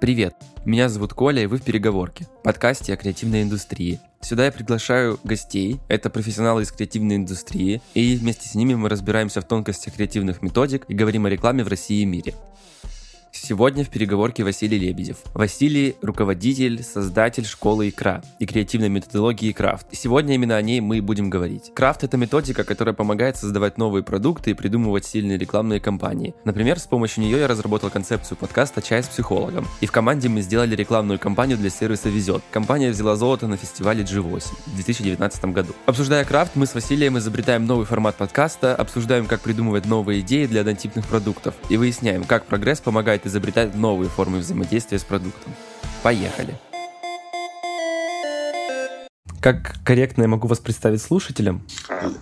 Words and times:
Привет, 0.00 0.36
меня 0.64 0.88
зовут 0.88 1.12
Коля, 1.12 1.42
и 1.42 1.46
вы 1.46 1.56
в 1.56 1.62
«Переговорке», 1.64 2.28
подкасте 2.44 2.94
о 2.94 2.96
креативной 2.96 3.42
индустрии. 3.42 3.98
Сюда 4.20 4.44
я 4.44 4.52
приглашаю 4.52 5.18
гостей, 5.24 5.80
это 5.88 6.08
профессионалы 6.08 6.62
из 6.62 6.70
креативной 6.70 7.16
индустрии, 7.16 7.82
и 7.94 8.14
вместе 8.14 8.48
с 8.48 8.54
ними 8.54 8.74
мы 8.74 8.88
разбираемся 8.88 9.40
в 9.40 9.48
тонкостях 9.48 9.94
креативных 9.94 10.40
методик 10.40 10.84
и 10.86 10.94
говорим 10.94 11.26
о 11.26 11.30
рекламе 11.30 11.64
в 11.64 11.68
России 11.68 12.02
и 12.02 12.06
мире. 12.06 12.34
Сегодня 13.40 13.84
в 13.84 13.88
переговорке 13.88 14.42
Василий 14.42 14.78
Лебедев. 14.78 15.18
Василий– 15.32 15.94
руководитель, 16.02 16.82
создатель 16.82 17.46
школы 17.46 17.88
икра 17.88 18.20
и 18.40 18.46
креативной 18.46 18.88
методологии 18.88 19.52
крафт. 19.52 19.86
Сегодня 19.92 20.34
именно 20.34 20.56
о 20.56 20.62
ней 20.62 20.80
мы 20.80 20.98
и 20.98 21.00
будем 21.00 21.30
говорить. 21.30 21.72
Крафт– 21.72 22.02
это 22.04 22.16
методика, 22.16 22.64
которая 22.64 22.94
помогает 22.94 23.36
создавать 23.36 23.78
новые 23.78 24.02
продукты 24.02 24.50
и 24.50 24.54
придумывать 24.54 25.06
сильные 25.06 25.38
рекламные 25.38 25.80
кампании. 25.80 26.34
Например, 26.44 26.78
с 26.78 26.86
помощью 26.86 27.22
нее 27.22 27.38
я 27.38 27.46
разработал 27.46 27.90
концепцию 27.90 28.36
подкаста 28.36 28.82
«Чай 28.82 29.02
с 29.02 29.06
психологом». 29.06 29.66
И 29.80 29.86
в 29.86 29.92
команде 29.92 30.28
мы 30.28 30.42
сделали 30.42 30.74
рекламную 30.74 31.18
кампанию 31.20 31.56
для 31.56 31.70
сервиса 31.70 32.08
«Везет». 32.08 32.42
Компания 32.50 32.90
взяла 32.90 33.14
золото 33.14 33.46
на 33.46 33.56
фестивале 33.56 34.02
G8 34.02 34.42
в 34.66 34.74
2019 34.74 35.44
году. 35.46 35.74
Обсуждая 35.86 36.24
крафт, 36.24 36.56
мы 36.56 36.66
с 36.66 36.74
Василием 36.74 37.16
изобретаем 37.16 37.66
новый 37.66 37.86
формат 37.86 38.16
подкаста, 38.16 38.74
обсуждаем, 38.74 39.26
как 39.26 39.40
придумывать 39.40 39.86
новые 39.86 40.20
идеи 40.20 40.46
для 40.46 40.62
однотипных 40.62 41.06
продуктов 41.06 41.54
и 41.68 41.76
выясняем, 41.76 42.24
как 42.24 42.44
прогресс 42.44 42.80
помогает 42.80 43.27
изобретать 43.28 43.74
новые 43.74 44.10
формы 44.10 44.38
взаимодействия 44.38 44.98
с 44.98 45.04
продуктом. 45.04 45.54
Поехали! 46.02 46.54
Как 49.40 49.76
корректно 49.84 50.22
я 50.22 50.28
могу 50.28 50.48
вас 50.48 50.58
представить 50.58 51.00
слушателям? 51.00 51.64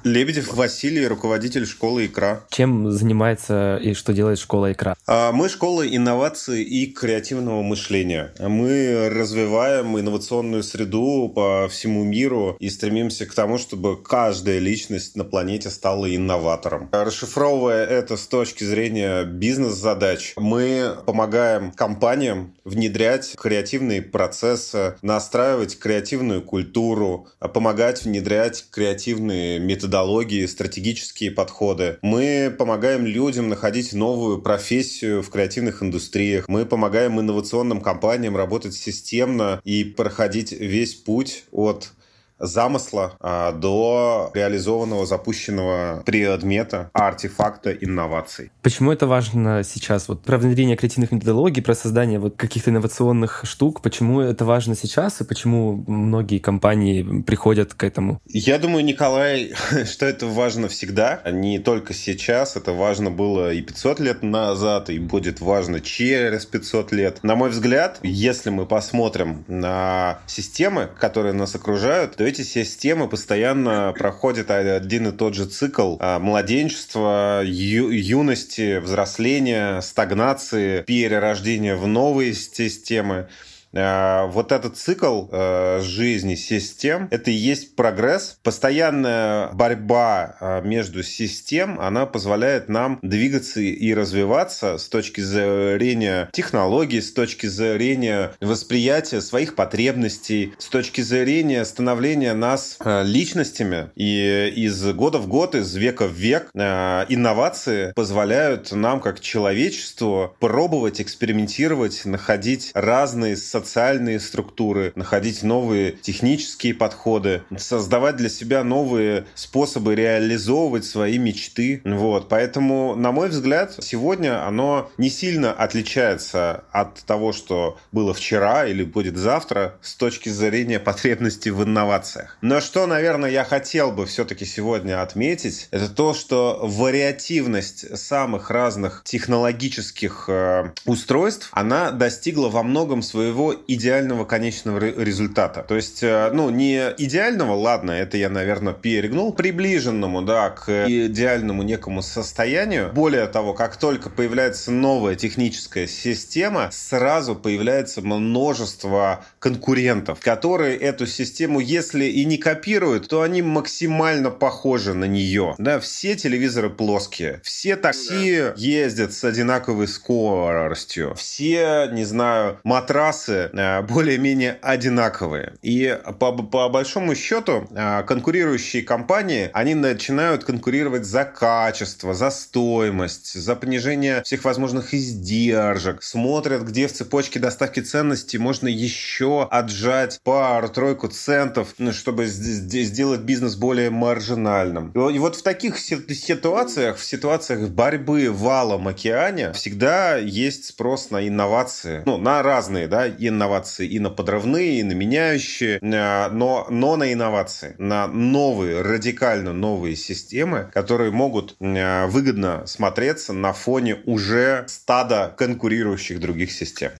Лебедев 0.04 0.52
Василий, 0.52 1.06
руководитель 1.06 1.66
школы 1.66 2.06
«Икра». 2.06 2.44
Чем 2.50 2.90
занимается 2.90 3.78
и 3.78 3.94
что 3.94 4.12
делает 4.12 4.38
школа 4.38 4.72
«Икра»? 4.72 4.96
А, 5.06 5.32
мы 5.32 5.48
школа 5.48 5.86
инноваций 5.86 6.62
и 6.62 6.86
креативного 6.92 7.62
мышления. 7.62 8.32
Мы 8.38 9.08
развиваем 9.10 9.98
инновационную 9.98 10.62
среду 10.62 11.32
по 11.34 11.68
всему 11.70 12.04
миру 12.04 12.56
и 12.60 12.68
стремимся 12.68 13.24
к 13.24 13.32
тому, 13.32 13.56
чтобы 13.56 14.02
каждая 14.02 14.58
личность 14.58 15.16
на 15.16 15.24
планете 15.24 15.70
стала 15.70 16.14
инноватором. 16.14 16.90
Расшифровывая 16.92 17.86
это 17.86 18.18
с 18.18 18.26
точки 18.26 18.64
зрения 18.64 19.24
бизнес-задач, 19.24 20.34
мы 20.36 20.96
помогаем 21.06 21.72
компаниям 21.72 22.54
внедрять 22.64 23.34
креативные 23.36 24.02
процессы, 24.02 24.96
настраивать 25.00 25.78
креативную 25.78 26.42
культуру, 26.42 27.05
а 27.38 27.48
помогать 27.48 28.04
внедрять 28.04 28.66
креативные 28.70 29.58
методологии, 29.58 30.46
стратегические 30.46 31.30
подходы. 31.30 31.98
Мы 32.02 32.54
помогаем 32.56 33.06
людям 33.06 33.48
находить 33.48 33.92
новую 33.92 34.40
профессию 34.40 35.22
в 35.22 35.30
креативных 35.30 35.82
индустриях. 35.82 36.48
Мы 36.48 36.66
помогаем 36.66 37.20
инновационным 37.20 37.80
компаниям 37.80 38.36
работать 38.36 38.74
системно 38.74 39.60
и 39.64 39.84
проходить 39.84 40.52
весь 40.52 40.94
путь 40.94 41.44
от 41.52 41.92
замысла 42.38 43.16
а, 43.20 43.52
до 43.52 44.30
реализованного, 44.34 45.06
запущенного 45.06 46.02
предмета, 46.04 46.90
артефакта 46.92 47.72
инноваций. 47.72 48.50
Почему 48.62 48.92
это 48.92 49.06
важно 49.06 49.62
сейчас? 49.64 50.08
Вот 50.08 50.22
про 50.22 50.38
внедрение 50.38 50.76
креативных 50.76 51.12
методологий, 51.12 51.62
про 51.62 51.74
создание 51.74 52.18
вот 52.18 52.36
каких-то 52.36 52.70
инновационных 52.70 53.42
штук, 53.44 53.80
почему 53.82 54.20
это 54.20 54.44
важно 54.44 54.74
сейчас 54.74 55.20
и 55.20 55.24
почему 55.24 55.84
многие 55.86 56.38
компании 56.38 57.22
приходят 57.22 57.74
к 57.74 57.84
этому? 57.84 58.20
Я 58.26 58.58
думаю, 58.58 58.84
Николай, 58.84 59.52
что 59.84 60.06
это 60.06 60.26
важно 60.26 60.68
всегда, 60.68 61.20
а 61.24 61.30
не 61.30 61.58
только 61.58 61.94
сейчас. 61.94 62.56
Это 62.56 62.72
важно 62.72 63.10
было 63.10 63.52
и 63.52 63.62
500 63.62 64.00
лет 64.00 64.22
назад, 64.22 64.90
и 64.90 64.98
будет 64.98 65.40
важно 65.40 65.80
через 65.80 66.46
500 66.46 66.92
лет. 66.92 67.18
На 67.22 67.34
мой 67.34 67.50
взгляд, 67.50 67.98
если 68.02 68.50
мы 68.50 68.66
посмотрим 68.66 69.44
на 69.48 70.20
системы, 70.26 70.88
которые 70.98 71.32
нас 71.32 71.54
окружают, 71.54 72.16
то 72.16 72.25
эти 72.26 72.42
системы 72.42 73.08
постоянно 73.08 73.94
проходят 73.96 74.50
один 74.50 75.08
и 75.08 75.12
тот 75.12 75.34
же 75.34 75.46
цикл 75.46 75.96
а, 76.00 76.18
младенчества, 76.18 77.42
ю- 77.44 77.90
юности, 77.90 78.78
взросления, 78.78 79.80
стагнации, 79.80 80.82
перерождения 80.82 81.76
в 81.76 81.86
новые 81.86 82.34
системы. 82.34 83.28
Э, 83.76 84.26
вот 84.26 84.52
этот 84.52 84.76
цикл 84.76 85.26
э, 85.30 85.80
жизни 85.82 86.34
систем, 86.34 87.08
это 87.10 87.30
и 87.30 87.34
есть 87.34 87.76
прогресс. 87.76 88.38
Постоянная 88.42 89.48
борьба 89.52 90.36
э, 90.40 90.62
между 90.62 91.02
систем, 91.02 91.78
она 91.80 92.06
позволяет 92.06 92.68
нам 92.68 92.98
двигаться 93.02 93.60
и 93.60 93.94
развиваться 93.94 94.78
с 94.78 94.88
точки 94.88 95.20
зрения 95.20 96.28
технологий, 96.32 97.00
с 97.00 97.12
точки 97.12 97.46
зрения 97.46 98.32
восприятия 98.40 99.20
своих 99.20 99.54
потребностей, 99.54 100.54
с 100.58 100.66
точки 100.66 101.02
зрения 101.02 101.64
становления 101.64 102.34
нас 102.34 102.78
личностями. 102.84 103.90
И 103.96 104.52
из 104.56 104.82
года 104.92 105.18
в 105.18 105.28
год, 105.28 105.54
из 105.54 105.74
века 105.74 106.06
в 106.06 106.12
век 106.12 106.50
инновации 106.54 107.92
позволяют 107.92 108.72
нам, 108.72 109.00
как 109.00 109.20
человечеству, 109.20 110.34
пробовать, 110.40 111.00
экспериментировать, 111.00 112.04
находить 112.04 112.70
разные 112.74 113.36
социальные 113.36 113.65
социальные 113.66 114.20
структуры, 114.20 114.92
находить 114.94 115.42
новые 115.42 115.92
технические 115.92 116.72
подходы, 116.72 117.42
создавать 117.58 118.16
для 118.16 118.28
себя 118.28 118.62
новые 118.62 119.26
способы 119.34 119.96
реализовывать 119.96 120.84
свои 120.84 121.18
мечты. 121.18 121.80
Вот. 121.84 122.28
Поэтому, 122.28 122.94
на 122.94 123.10
мой 123.10 123.28
взгляд, 123.28 123.76
сегодня 123.80 124.46
оно 124.46 124.90
не 124.98 125.10
сильно 125.10 125.52
отличается 125.52 126.64
от 126.70 127.00
того, 127.04 127.32
что 127.32 127.78
было 127.90 128.14
вчера 128.14 128.66
или 128.66 128.84
будет 128.84 129.16
завтра 129.16 129.76
с 129.82 129.96
точки 129.96 130.28
зрения 130.28 130.78
потребностей 130.78 131.50
в 131.50 131.64
инновациях. 131.64 132.38
Но 132.40 132.60
что, 132.60 132.86
наверное, 132.86 133.30
я 133.30 133.44
хотел 133.44 133.90
бы 133.90 134.06
все-таки 134.06 134.44
сегодня 134.44 135.02
отметить, 135.02 135.68
это 135.72 135.88
то, 135.88 136.14
что 136.14 136.60
вариативность 136.62 137.98
самых 137.98 138.50
разных 138.50 139.02
технологических 139.04 140.26
э, 140.28 140.70
устройств, 140.84 141.48
она 141.52 141.90
достигла 141.90 142.48
во 142.48 142.62
многом 142.62 143.02
своего 143.02 143.55
идеального 143.66 144.24
конечного 144.24 144.78
результата. 144.78 145.64
То 145.66 145.76
есть, 145.76 146.02
э, 146.02 146.30
ну, 146.32 146.50
не 146.50 146.94
идеального, 146.98 147.54
ладно, 147.54 147.90
это 147.92 148.16
я, 148.16 148.28
наверное, 148.28 148.72
перегнул, 148.72 149.32
приближенному, 149.32 150.22
да, 150.22 150.50
к 150.50 150.86
идеальному 150.88 151.62
некому 151.62 152.02
состоянию. 152.02 152.92
Более 152.92 153.26
того, 153.26 153.54
как 153.54 153.76
только 153.76 154.10
появляется 154.10 154.70
новая 154.70 155.14
техническая 155.14 155.86
система, 155.86 156.70
сразу 156.72 157.34
появляется 157.34 158.02
множество 158.02 159.24
конкурентов, 159.38 160.20
которые 160.20 160.76
эту 160.76 161.06
систему, 161.06 161.60
если 161.60 162.04
и 162.04 162.24
не 162.24 162.38
копируют, 162.38 163.08
то 163.08 163.22
они 163.22 163.42
максимально 163.42 164.30
похожи 164.30 164.94
на 164.94 165.04
нее. 165.04 165.54
Да, 165.58 165.80
все 165.80 166.16
телевизоры 166.16 166.70
плоские, 166.70 167.40
все 167.42 167.76
такси 167.76 168.38
да. 168.38 168.54
ездят 168.56 169.12
с 169.12 169.24
одинаковой 169.24 169.88
скоростью, 169.88 171.14
все, 171.14 171.88
не 171.92 172.04
знаю, 172.04 172.58
матрасы 172.64 173.35
Э, 173.36 173.82
более-менее 173.82 174.58
одинаковые. 174.62 175.54
И 175.62 175.98
по, 176.18 176.32
по 176.32 176.68
большому 176.68 177.14
счету 177.14 177.66
э, 177.70 178.02
конкурирующие 178.04 178.82
компании, 178.82 179.50
они 179.52 179.74
начинают 179.74 180.44
конкурировать 180.44 181.04
за 181.04 181.24
качество, 181.24 182.14
за 182.14 182.30
стоимость, 182.30 183.34
за 183.34 183.56
понижение 183.56 184.22
всех 184.22 184.44
возможных 184.44 184.94
издержек, 184.94 186.02
смотрят, 186.02 186.62
где 186.62 186.86
в 186.86 186.92
цепочке 186.92 187.38
доставки 187.38 187.80
ценностей 187.80 188.38
можно 188.38 188.68
еще 188.68 189.46
отжать 189.50 190.20
пару-тройку 190.24 191.08
центов, 191.08 191.74
ну, 191.78 191.92
чтобы 191.92 192.26
сделать 192.26 193.20
бизнес 193.20 193.56
более 193.56 193.90
маржинальным. 193.90 194.90
И 194.92 195.18
вот 195.18 195.36
в 195.36 195.42
таких 195.42 195.78
ситуациях, 195.78 196.98
в 196.98 197.04
ситуациях 197.04 197.68
борьбы 197.68 198.30
валом 198.30 198.88
океане, 198.88 199.52
всегда 199.52 200.16
есть 200.16 200.66
спрос 200.66 201.10
на 201.10 201.26
инновации, 201.26 202.02
ну, 202.06 202.16
на 202.16 202.42
разные, 202.42 202.86
да, 202.86 203.06
и 203.06 203.25
инновации 203.28 203.86
и 203.86 203.98
на 203.98 204.10
подрывные, 204.10 204.80
и 204.80 204.82
на 204.82 204.92
меняющие, 204.92 205.78
э, 205.80 206.28
но, 206.30 206.66
но 206.70 206.96
на 206.96 207.12
инновации, 207.12 207.74
на 207.78 208.06
новые, 208.06 208.82
радикально 208.82 209.52
новые 209.52 209.96
системы, 209.96 210.70
которые 210.72 211.10
могут 211.10 211.56
э, 211.60 212.06
выгодно 212.06 212.66
смотреться 212.66 213.32
на 213.32 213.52
фоне 213.52 213.96
уже 214.06 214.64
стада 214.68 215.34
конкурирующих 215.36 216.20
других 216.20 216.52
систем. 216.52 216.92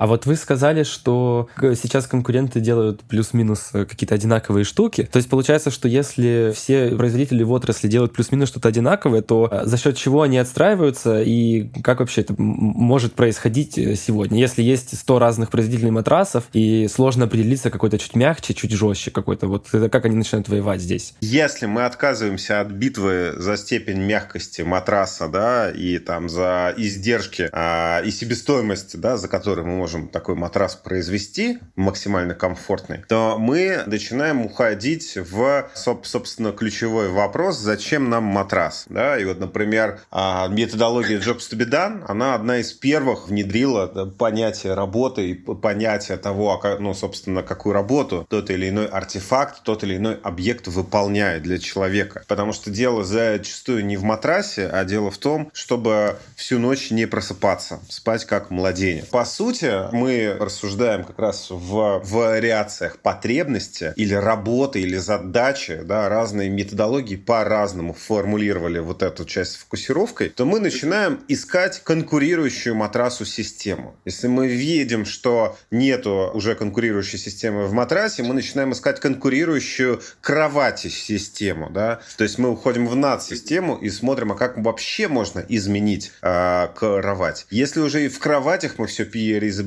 А 0.00 0.06
вот 0.06 0.24
вы 0.24 0.36
сказали, 0.36 0.82
что 0.82 1.50
сейчас 1.60 2.06
конкуренты 2.06 2.60
делают 2.60 3.02
плюс-минус 3.02 3.68
э, 3.74 3.84
какие-то 3.84 4.14
одинаковые 4.14 4.64
штуки. 4.64 5.06
То 5.12 5.18
есть 5.18 5.28
получается, 5.28 5.70
что 5.70 5.88
если 5.88 6.54
все 6.56 6.96
производители 6.96 7.42
в 7.42 7.52
отрасли 7.52 7.86
делают 7.86 8.14
плюс-минус 8.14 8.48
что-то 8.48 8.68
одинаковое, 8.68 9.20
то 9.20 9.46
э, 9.52 9.66
за 9.66 9.76
счет 9.76 9.98
чего 9.98 10.22
они 10.22 10.38
отстраиваются 10.38 11.20
и 11.20 11.68
как 11.82 12.00
вообще 12.00 12.22
это 12.22 12.32
может 12.38 13.12
происходить 13.12 13.76
э, 13.76 13.94
сегодня? 13.94 14.40
Если 14.40 14.62
есть 14.62 14.98
100 14.98 15.18
разных 15.18 15.50
производителей 15.50 15.90
матрасов 15.90 16.44
и 16.54 16.88
сложно 16.88 17.26
определиться 17.26 17.68
какой-то 17.68 17.98
чуть 17.98 18.16
мягче, 18.16 18.54
чуть 18.54 18.72
жестче 18.72 19.10
какой-то, 19.10 19.48
вот 19.48 19.66
это 19.70 19.90
как 19.90 20.06
они 20.06 20.16
начинают 20.16 20.48
воевать 20.48 20.80
здесь? 20.80 21.12
Если 21.20 21.66
мы 21.66 21.84
отказываемся 21.84 22.62
от 22.62 22.68
битвы 22.68 23.34
за 23.36 23.58
степень 23.58 24.00
мягкости 24.00 24.62
матраса, 24.62 25.28
да, 25.28 25.70
и 25.70 25.98
там 25.98 26.30
за 26.30 26.72
издержки 26.74 27.50
а, 27.52 28.00
и 28.00 28.10
себестоимость, 28.10 28.98
да, 28.98 29.18
за 29.18 29.28
которую 29.28 29.66
мы 29.66 29.76
можем 29.76 29.89
такой 30.08 30.34
матрас 30.34 30.76
произвести, 30.76 31.58
максимально 31.76 32.34
комфортный, 32.34 33.04
то 33.08 33.36
мы 33.38 33.82
начинаем 33.86 34.44
уходить 34.44 35.16
в, 35.16 35.70
собственно, 35.74 36.52
ключевой 36.52 37.08
вопрос, 37.08 37.58
зачем 37.58 38.10
нам 38.10 38.24
матрас, 38.24 38.86
да, 38.88 39.18
и 39.18 39.24
вот, 39.24 39.38
например, 39.38 40.00
а, 40.10 40.48
методология 40.48 41.18
Jobs 41.18 41.50
to 41.50 41.58
be 41.58 41.68
done, 41.68 42.04
она 42.08 42.34
одна 42.34 42.58
из 42.58 42.72
первых 42.72 43.28
внедрила 43.28 43.86
понятие 44.18 44.74
работы 44.74 45.30
и 45.30 45.34
понятие 45.34 46.16
того, 46.16 46.60
а 46.62 46.78
ну, 46.78 46.94
собственно, 46.94 47.42
какую 47.42 47.72
работу 47.72 48.26
тот 48.28 48.50
или 48.50 48.68
иной 48.68 48.86
артефакт, 48.86 49.62
тот 49.62 49.84
или 49.84 49.96
иной 49.96 50.18
объект 50.22 50.66
выполняет 50.68 51.42
для 51.42 51.58
человека. 51.58 52.22
Потому 52.28 52.52
что 52.52 52.70
дело 52.70 53.04
зачастую 53.04 53.84
не 53.84 53.96
в 53.96 54.02
матрасе, 54.02 54.66
а 54.66 54.84
дело 54.84 55.10
в 55.10 55.18
том, 55.18 55.50
чтобы 55.52 56.16
всю 56.36 56.58
ночь 56.58 56.90
не 56.90 57.06
просыпаться, 57.06 57.80
спать 57.88 58.24
как 58.24 58.50
младенец. 58.50 59.06
По 59.06 59.24
сути, 59.24 59.72
мы 59.92 60.36
рассуждаем 60.38 61.04
как 61.04 61.18
раз 61.18 61.48
в 61.50 62.02
вариациях 62.04 62.98
потребности 62.98 63.92
или 63.96 64.14
работы, 64.14 64.80
или 64.80 64.96
задачи, 64.96 65.80
да, 65.84 66.08
разные 66.08 66.50
методологии 66.50 67.16
по-разному 67.16 67.92
формулировали 67.94 68.78
вот 68.78 69.02
эту 69.02 69.24
часть 69.24 69.52
с 69.52 69.56
фокусировкой, 69.56 70.28
то 70.28 70.44
мы 70.44 70.60
начинаем 70.60 71.20
искать 71.28 71.80
конкурирующую 71.82 72.74
матрасу 72.74 73.24
систему. 73.24 73.96
Если 74.04 74.28
мы 74.28 74.48
видим, 74.48 75.04
что 75.04 75.56
нету 75.70 76.30
уже 76.34 76.54
конкурирующей 76.54 77.18
системы 77.18 77.66
в 77.66 77.72
матрасе, 77.72 78.22
мы 78.22 78.34
начинаем 78.34 78.72
искать 78.72 79.00
конкурирующую 79.00 80.00
кровати 80.20 80.88
систему, 80.88 81.70
да, 81.70 82.00
то 82.16 82.24
есть 82.24 82.38
мы 82.38 82.50
уходим 82.50 82.86
в 82.86 82.96
над-систему 82.96 83.76
и 83.76 83.90
смотрим, 83.90 84.32
а 84.32 84.34
как 84.34 84.58
вообще 84.58 85.08
можно 85.08 85.44
изменить 85.48 86.12
э, 86.22 86.68
кровать. 86.74 87.46
Если 87.50 87.80
уже 87.80 88.04
и 88.04 88.08
в 88.08 88.18
кроватях 88.18 88.78
мы 88.78 88.86
все 88.86 89.04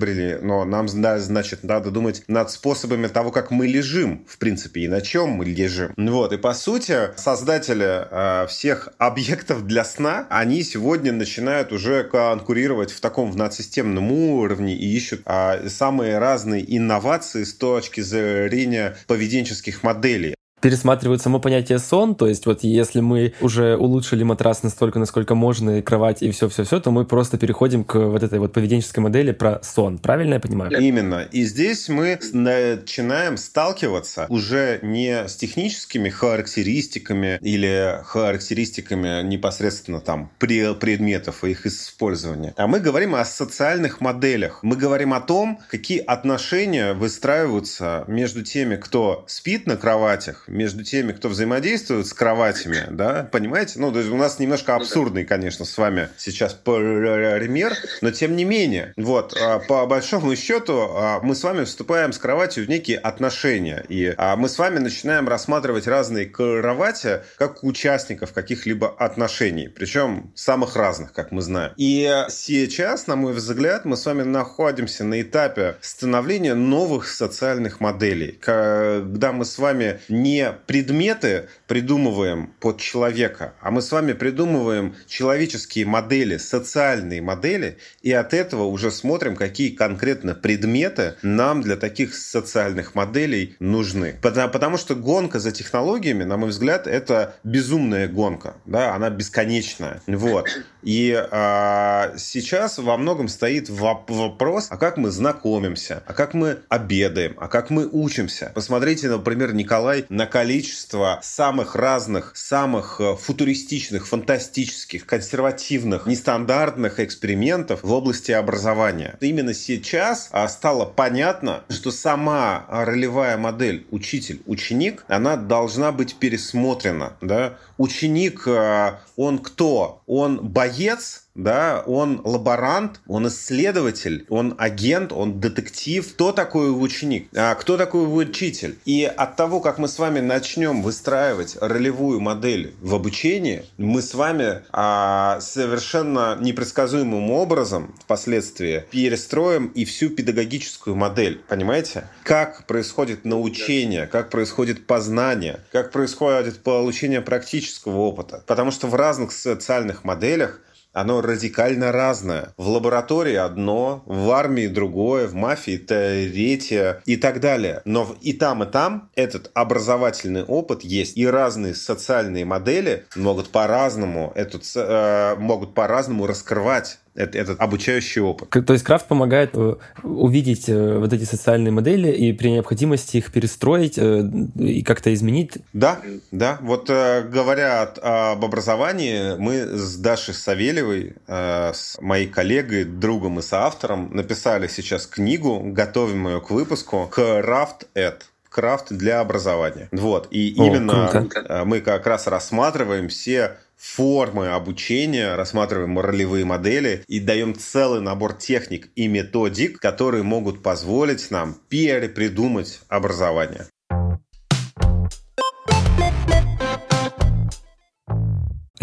переизобрели, 0.04 0.40
но 0.42 0.66
нам, 0.66 0.88
значит, 0.88 1.64
надо 1.64 1.92
думать 1.92 2.24
над 2.28 2.52
способами 2.52 3.08
того, 3.08 3.32
как 3.32 3.52
мы 3.52 3.68
лежим, 3.68 4.26
в 4.28 4.38
принципе, 4.38 4.82
и 4.82 4.88
на 4.88 5.02
чем 5.02 5.30
мы 5.30 5.46
лежим. 5.46 5.94
Вот, 5.98 6.34
и 6.34 6.38
по 6.38 6.54
сути, 6.54 7.12
создатели 7.16 8.08
э, 8.10 8.48
всех 8.48 8.90
объектов 8.98 9.66
для 9.66 9.84
сна, 9.84 10.28
они 10.30 10.64
сегодня 10.64 11.12
начинают 11.12 11.72
уже 11.72 12.04
конкурировать 12.04 12.92
в 12.92 13.00
таком 13.00 13.32
в 13.32 13.36
надсистемном 13.36 14.12
уровне 14.12 14.76
и 14.76 14.96
ищут 14.96 15.22
э, 15.26 15.70
самые 15.70 16.18
разные 16.18 16.64
инновации 16.78 17.44
с 17.44 17.54
точки 17.54 18.02
зрения 18.02 18.96
поведенческих 19.08 19.84
моделей 19.84 20.36
пересматривают 20.64 21.22
само 21.22 21.42
понятие 21.42 21.78
сон, 21.78 22.16
то 22.16 22.26
есть 22.26 22.46
вот 22.46 22.64
если 22.64 23.02
мы 23.02 23.34
уже 23.42 23.76
улучшили 23.76 24.24
матрас 24.24 24.64
настолько, 24.64 24.98
насколько 24.98 25.36
можно, 25.36 25.80
и 25.80 25.82
кровать, 25.82 26.24
и 26.24 26.32
все-все-все, 26.32 26.80
то 26.80 26.90
мы 26.90 27.04
просто 27.04 27.38
переходим 27.38 27.84
к 27.84 27.96
вот 27.96 28.24
этой 28.24 28.40
вот 28.40 28.54
поведенческой 28.54 29.04
модели 29.04 29.34
про 29.34 29.62
сон. 29.62 29.98
Правильно 29.98 30.36
я 30.36 30.40
понимаю? 30.40 30.72
Именно. 30.80 31.28
И 31.34 31.44
здесь 31.44 31.90
мы 31.90 32.18
начинаем 32.32 33.36
сталкиваться 33.36 34.26
уже 34.30 34.80
не 34.82 35.28
с 35.28 35.36
техническими 35.36 36.08
характеристиками 36.08 37.40
или 37.42 38.00
характеристиками 38.06 39.22
непосредственно 39.22 40.00
там 40.00 40.32
предметов 40.40 41.44
и 41.44 41.52
их 41.52 41.66
использования, 41.66 42.54
а 42.56 42.68
мы 42.68 42.80
говорим 42.80 43.16
о 43.16 43.26
социальных 43.26 44.00
моделях. 44.00 44.60
Мы 44.62 44.78
говорим 44.78 45.14
о 45.14 45.20
том, 45.20 45.60
какие 45.68 46.00
отношения 46.00 46.94
выстраиваются 46.94 48.06
между 48.08 48.44
теми, 48.44 48.78
кто 48.78 49.26
спит 49.28 49.68
на 49.68 49.76
кроватях, 49.76 50.48
между 50.54 50.84
теми, 50.84 51.12
кто 51.12 51.30
взаимодействует 51.30 52.08
с 52.08 52.14
кроватями, 52.14 52.86
да, 52.90 53.28
понимаете? 53.32 53.80
Ну, 53.80 53.92
то 53.92 54.00
есть 54.00 54.12
у 54.12 54.16
нас 54.16 54.40
немножко 54.40 54.74
ну 54.74 54.78
абсурдный, 54.78 55.26
конечно, 55.26 55.66
с 55.66 55.78
вами 55.78 56.10
сейчас 56.18 56.54
пример, 56.54 57.74
но 58.02 58.12
тем 58.12 58.36
не 58.36 58.46
менее, 58.46 58.94
вот, 58.96 59.36
а, 59.40 59.60
по 59.60 59.86
большому 59.86 60.36
счету, 60.36 60.90
а, 60.96 61.20
мы 61.22 61.36
с 61.36 61.44
вами 61.44 61.64
вступаем 61.66 62.14
с 62.14 62.18
кроватью 62.18 62.66
в 62.66 62.70
некие 62.70 62.98
отношения, 62.98 63.84
и 63.90 64.14
а, 64.18 64.36
мы 64.36 64.48
с 64.48 64.58
вами 64.58 64.80
начинаем 64.80 65.28
рассматривать 65.28 65.88
разные 65.88 66.26
кровати 66.26 67.22
как 67.38 67.64
участников 67.64 68.34
каких-либо 68.34 68.90
отношений, 68.90 69.68
причем 69.68 70.32
самых 70.36 70.76
разных, 70.76 71.14
как 71.14 71.32
мы 71.32 71.42
знаем. 71.42 71.74
И 71.78 72.26
сейчас, 72.30 73.08
на 73.08 73.16
мой 73.16 73.34
взгляд, 73.34 73.86
мы 73.86 73.98
с 73.98 74.06
вами 74.06 74.24
находимся 74.24 75.04
на 75.04 75.22
этапе 75.22 75.76
становления 75.82 76.54
новых 76.54 77.08
социальных 77.08 77.80
моделей, 77.80 78.38
когда 78.40 79.32
мы 79.32 79.46
с 79.46 79.58
вами 79.58 80.00
не 80.10 80.43
предметы 80.52 81.48
придумываем 81.68 82.54
под 82.60 82.80
человека, 82.82 83.54
а 83.62 83.72
мы 83.72 83.82
с 83.82 83.92
вами 83.92 84.14
придумываем 84.14 84.96
человеческие 85.08 85.86
модели, 85.86 86.38
социальные 86.38 87.22
модели, 87.22 87.78
и 88.02 88.12
от 88.12 88.34
этого 88.34 88.64
уже 88.64 88.92
смотрим, 88.92 89.36
какие 89.36 89.70
конкретно 89.70 90.36
предметы 90.36 91.16
нам 91.22 91.62
для 91.62 91.78
таких 91.78 92.16
социальных 92.16 92.96
моделей 92.96 93.56
нужны. 93.60 94.16
Потому, 94.22 94.78
что 94.78 94.96
гонка 94.96 95.40
за 95.40 95.52
технологиями, 95.52 96.24
на 96.24 96.38
мой 96.38 96.50
взгляд, 96.50 96.88
это 96.88 97.36
безумная 97.44 98.08
гонка, 98.08 98.56
да, 98.66 98.96
она 98.96 99.10
бесконечная. 99.10 100.02
Вот. 100.08 100.48
И 100.82 101.14
а, 101.32 102.14
сейчас 102.18 102.78
во 102.78 102.98
многом 102.98 103.28
стоит 103.28 103.70
вопрос, 103.70 104.68
а 104.70 104.78
как 104.78 104.98
мы 104.98 105.12
знакомимся, 105.12 106.04
а 106.06 106.14
как 106.14 106.34
мы 106.34 106.60
обедаем, 106.70 107.36
а 107.38 107.48
как 107.48 107.70
мы 107.70 107.88
учимся. 107.88 108.52
Посмотрите, 108.54 109.10
например, 109.10 109.54
Николай 109.54 110.06
на 110.10 110.26
количество 110.34 111.20
самых 111.22 111.76
разных, 111.76 112.32
самых 112.36 113.00
э, 113.00 113.16
футуристичных, 113.16 114.08
фантастических, 114.08 115.06
консервативных, 115.06 116.08
нестандартных 116.08 117.00
экспериментов 117.00 117.84
в 117.84 117.92
области 117.92 118.32
образования. 118.32 119.16
Именно 119.22 119.54
сейчас 119.54 120.30
а, 120.32 120.48
стало 120.48 120.86
понятно, 120.86 121.64
что 121.70 121.92
сама 121.92 122.66
ролевая 122.68 123.38
модель 123.38 123.86
учитель-ученик, 123.92 125.06
она 125.08 125.36
должна 125.36 125.92
быть 125.92 126.16
пересмотрена. 126.16 127.14
Да? 127.22 127.60
Ученик, 127.78 128.48
э, 128.48 128.94
он 129.16 129.38
кто? 129.38 130.02
Он 130.08 130.40
боец, 130.40 131.23
да, 131.36 131.84
он 131.86 132.22
лаборант, 132.24 133.02
он 133.08 133.28
исследователь, 133.28 134.26
он 134.30 134.56
агент, 134.58 135.12
он 135.12 135.40
детектив. 135.40 136.08
Кто 136.14 136.32
такой 136.32 136.70
ученик? 136.70 137.30
А 137.36 137.56
кто 137.56 137.78
такой 137.78 138.06
учитель? 138.06 138.78
И 138.86 139.04
от 139.04 139.36
того, 139.36 139.60
как 139.60 139.80
мы 139.80 139.88
с 139.88 139.98
вами 139.98 140.20
начнем 140.20 140.82
выстраивать 140.82 141.58
ролевую 141.60 142.20
модель 142.20 142.76
в 142.82 142.94
обучении, 142.94 143.66
мы 143.78 144.02
с 144.02 144.14
вами 144.14 144.62
а, 144.72 145.40
совершенно 145.42 146.38
непредсказуемым 146.40 147.32
образом 147.32 147.96
впоследствии 148.02 148.86
перестроим 148.92 149.68
и 149.68 149.86
всю 149.86 150.10
педагогическую 150.10 150.96
модель. 150.96 151.42
Понимаете? 151.48 152.08
Как 152.24 152.68
происходит 152.68 153.26
научение, 153.26 154.06
как 154.08 154.30
происходит 154.30 154.86
познание, 154.86 155.62
как 155.72 155.92
происходит 155.92 156.62
получение 156.62 157.22
практического 157.22 158.02
опыта. 158.02 158.44
Потому 158.46 158.72
что 158.72 158.88
в 158.88 158.96
разных 158.96 159.32
социальных 159.32 160.04
моделях 160.04 160.60
оно 160.94 161.22
радикально 161.22 161.92
разное. 161.92 162.54
В 162.58 162.70
лаборатории 162.70 163.36
одно, 163.36 164.04
в 164.06 164.32
армии 164.32 164.68
другое, 164.68 165.28
в 165.28 165.34
мафии 165.34 165.78
третье 165.78 167.02
и 167.06 167.18
так 167.18 167.40
далее. 167.40 167.82
Но 167.86 168.16
и 168.22 168.34
там, 168.34 168.64
и 168.64 168.72
там 168.72 169.10
этот 169.16 169.52
образовательный 169.54 170.44
опыт 170.44 170.84
есть. 170.84 171.18
И 171.18 171.28
разные 171.28 171.76
социальные 171.76 172.46
модели 172.46 173.06
могут 173.16 173.50
по-разному, 173.50 174.32
этот, 174.36 174.64
э, 174.76 175.36
могут 175.38 175.74
по-разному 175.74 176.28
раскрывать 176.28 177.00
этот 177.16 177.60
обучающий 177.62 178.22
опыт. 178.22 178.50
То 178.50 178.74
есть 178.74 178.84
крафт 178.84 179.08
помогает 179.08 179.52
э, 179.54 179.76
увидеть 180.02 180.68
э, 180.68 180.98
вот 180.98 181.14
эти 181.14 181.24
социальные 181.26 181.72
модели 181.72 182.12
и 182.12 182.34
при 182.34 182.50
необходимости 182.50 183.18
их 183.18 183.32
перестроить 183.32 183.98
э, 183.98 184.24
и 184.56 184.82
как-то 184.82 185.14
изменить? 185.14 185.58
Да, 185.74 186.00
да. 186.32 186.58
Вот 186.62 186.90
говоря 186.90 187.84
об 187.84 188.44
образовании, 188.44 189.38
мы 189.38 189.78
с 189.78 189.96
Дашей 189.98 190.34
Савельевой, 190.34 191.16
с 191.28 191.98
моей 192.02 192.28
коллегой, 192.28 192.84
другом 192.84 193.40
и 193.40 193.42
соавтором 193.42 194.10
написали 194.14 194.68
сейчас 194.68 195.06
книгу, 195.06 195.60
готовим 195.64 196.28
ее 196.28 196.42
к 196.42 196.50
выпуску 196.50 197.08
«Крафт 197.12 197.88
Эд» 197.94 198.26
крафт 198.50 198.94
для 198.94 199.20
образования. 199.20 199.90
Вот. 199.92 200.28
И 200.30 200.54
О, 200.60 200.66
именно 200.66 201.08
круто. 201.10 201.64
мы 201.66 201.82
как 201.82 202.06
раз 202.06 202.28
рассматриваем 202.28 203.08
все 203.10 203.58
формы 203.84 204.48
обучения, 204.48 205.36
рассматриваем 205.36 206.00
ролевые 206.00 206.46
модели 206.46 207.04
и 207.08 207.20
даем 207.20 207.54
целый 207.54 208.00
набор 208.00 208.34
техник 208.34 208.90
и 208.96 209.08
методик, 209.08 209.80
которые 209.80 210.24
могут 210.24 210.64
позволить 210.64 211.30
нам 211.32 211.56
перепридумать 211.68 212.80
образование. 212.88 213.68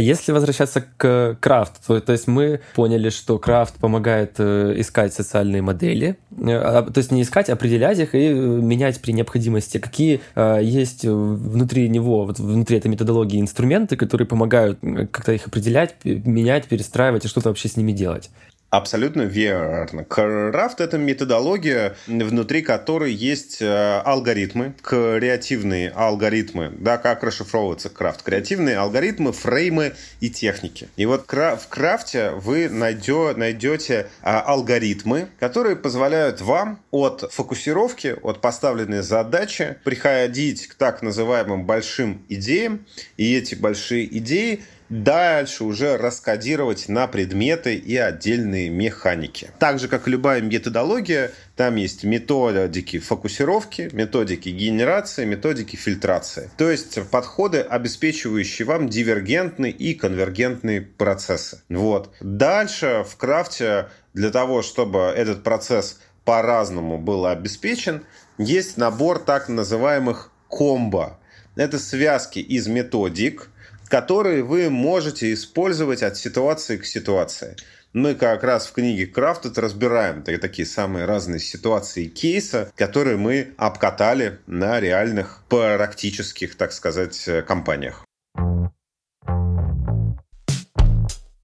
Если 0.01 0.33
возвращаться 0.33 0.85
к 0.97 1.37
крафту, 1.41 1.79
то, 1.87 2.01
то 2.01 2.13
есть 2.13 2.27
мы 2.27 2.61
поняли, 2.75 3.11
что 3.11 3.39
крафт 3.39 3.75
помогает 3.75 4.35
э, 4.39 4.75
искать 4.77 5.13
социальные 5.13 5.63
модели, 5.63 6.17
э, 6.31 6.53
а, 6.53 6.83
то 6.83 6.99
есть 6.99 7.13
не 7.13 7.23
искать, 7.23 7.51
а 7.51 7.55
определять 7.55 7.99
их 7.99 8.15
и 8.15 8.27
э, 8.27 8.33
менять 8.33 9.01
при 9.01 9.13
необходимости. 9.13 9.79
Какие 9.79 10.21
есть 10.61 11.05
внутри 11.05 11.89
него, 11.89 12.25
вот 12.25 12.39
внутри 12.39 12.79
этой 12.79 12.89
методологии 12.89 13.41
инструменты, 13.41 13.97
которые 13.97 14.27
помогают 14.27 14.79
как-то 14.81 15.33
их 15.33 15.47
определять, 15.47 15.95
менять, 16.05 16.67
перестраивать 16.67 17.25
и 17.25 17.29
что-то 17.29 17.49
вообще 17.49 17.69
с 17.69 17.77
ними 17.77 17.93
делать? 17.93 18.31
Абсолютно 18.71 19.23
верно. 19.23 20.05
Крафт— 20.05 20.81
это 20.83 20.97
методология, 20.97 21.97
внутри 22.07 22.63
которой 22.63 23.13
есть 23.13 23.61
э, 23.61 24.01
алгоритмы, 24.05 24.75
креативные 24.81 25.91
алгоритмы, 25.91 26.73
да, 26.79 26.97
как 26.97 27.25
расшифровывается 27.25 27.91
крафт. 27.91 28.23
Креативные 28.23 28.79
алгоритмы, 28.79 29.33
фреймы 29.33 29.95
и 30.21 30.31
техники. 30.31 30.89
И 30.97 31.05
вот 31.05 31.27
в 31.29 31.69
крафте 31.69 32.31
вы 32.31 32.69
найдете, 32.69 34.07
а, 34.23 34.41
алгоритмы, 34.41 35.27
которые 35.41 35.75
позволяют 35.75 36.41
вам 36.41 36.81
от 36.93 37.29
фокусировки, 37.33 38.17
от 38.23 38.41
поставленной 38.41 39.03
задачи 39.03 39.79
приходить 39.83 40.69
к 40.69 40.75
так 40.75 41.03
называемым 41.03 41.65
большим 41.65 42.23
идеям, 42.29 42.87
и 43.17 43.37
эти 43.37 43.57
большие 43.57 44.07
идеи 44.19 44.63
дальше 44.91 45.65
уже 45.65 45.97
раскодировать 45.97 46.89
на 46.89 47.07
предметы 47.07 47.77
и 47.77 47.97
отдельные 47.97 48.69
механики. 48.69 49.51
Так 49.59 49.79
же, 49.79 49.89
как 49.89 50.07
и 50.07 50.11
любая 50.11 50.43
методология, 50.43 51.31
там 51.57 51.77
есть 51.77 52.05
методики 52.05 52.99
фокусировки, 52.99 53.89
методики 53.93 54.49
генерации, 54.49 55.25
методики 55.25 55.77
фильтрации. 55.77 56.51
То 56.59 56.71
есть 56.71 56.99
подходы, 57.11 57.61
обеспечивающие 57.61 58.67
вам 58.67 58.89
дивергентные 58.89 59.73
и 59.73 59.95
конвергентные 59.95 60.83
процессы. 60.83 61.63
Вот. 61.69 62.13
Дальше 62.21 63.05
в 63.09 63.17
крафте 63.17 63.89
для 64.13 64.31
того, 64.31 64.63
чтобы 64.63 65.01
этот 65.01 65.45
процесс 65.45 66.01
по-разному 66.25 66.99
был 66.99 67.27
обеспечен, 67.27 68.03
есть 68.39 68.77
набор 68.77 69.21
так 69.21 69.49
называемых 69.49 70.33
комбо. 70.49 71.19
Это 71.57 71.79
связки 71.79 72.39
из 72.39 72.67
методик, 72.67 73.51
которые 73.91 74.45
вы 74.45 74.71
можете 74.71 75.35
использовать 75.35 76.03
от 76.03 76.17
ситуации 76.17 76.77
к 76.77 76.87
ситуации. 76.87 77.57
Мы 77.93 78.15
как 78.15 78.45
раз 78.45 78.69
в 78.69 78.73
книге 78.73 79.07
Крафт 79.07 79.59
разбираем 79.59 80.23
такие 80.23 80.65
самые 80.65 81.07
разные 81.07 81.41
ситуации 81.41 82.05
и 82.05 82.09
кейсы, 82.09 82.71
которые 82.77 83.17
мы 83.17 83.53
обкатали 83.57 84.39
на 84.47 84.79
реальных 84.79 85.43
практических, 85.49 86.57
так 86.57 86.73
сказать, 86.73 87.29
компаниях. 87.49 88.05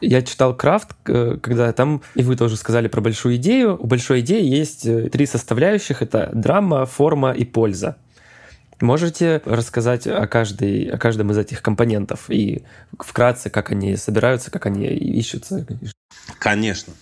Я 0.01 0.23
читал 0.23 0.57
Крафт, 0.57 0.91
когда 1.03 1.73
там, 1.73 2.03
и 2.15 2.23
вы 2.23 2.37
тоже 2.37 2.57
сказали 2.57 2.87
про 2.87 3.01
большую 3.01 3.37
идею. 3.37 3.77
У 3.83 3.89
большой 3.89 4.21
идеи 4.21 4.45
есть 4.45 4.87
э, 4.87 5.09
три 5.09 5.27
составляющих. 5.27 6.03
Это 6.03 6.31
драма, 6.35 6.85
форма 6.85 7.33
и 7.33 7.45
польза. 7.45 7.97
Можете 8.81 9.41
рассказать 9.45 10.07
о, 10.07 10.27
каждой, 10.27 10.91
о 10.91 10.99
каждом 10.99 11.31
из 11.31 11.39
этих 11.39 11.63
компонентов 11.63 12.31
и 12.31 12.65
вкратце, 12.99 13.49
как 13.49 13.71
они 13.71 13.97
собираются, 13.97 14.51
как 14.51 14.67
они 14.67 14.87
ищутся? 14.87 15.67
Конечно. 16.39 16.93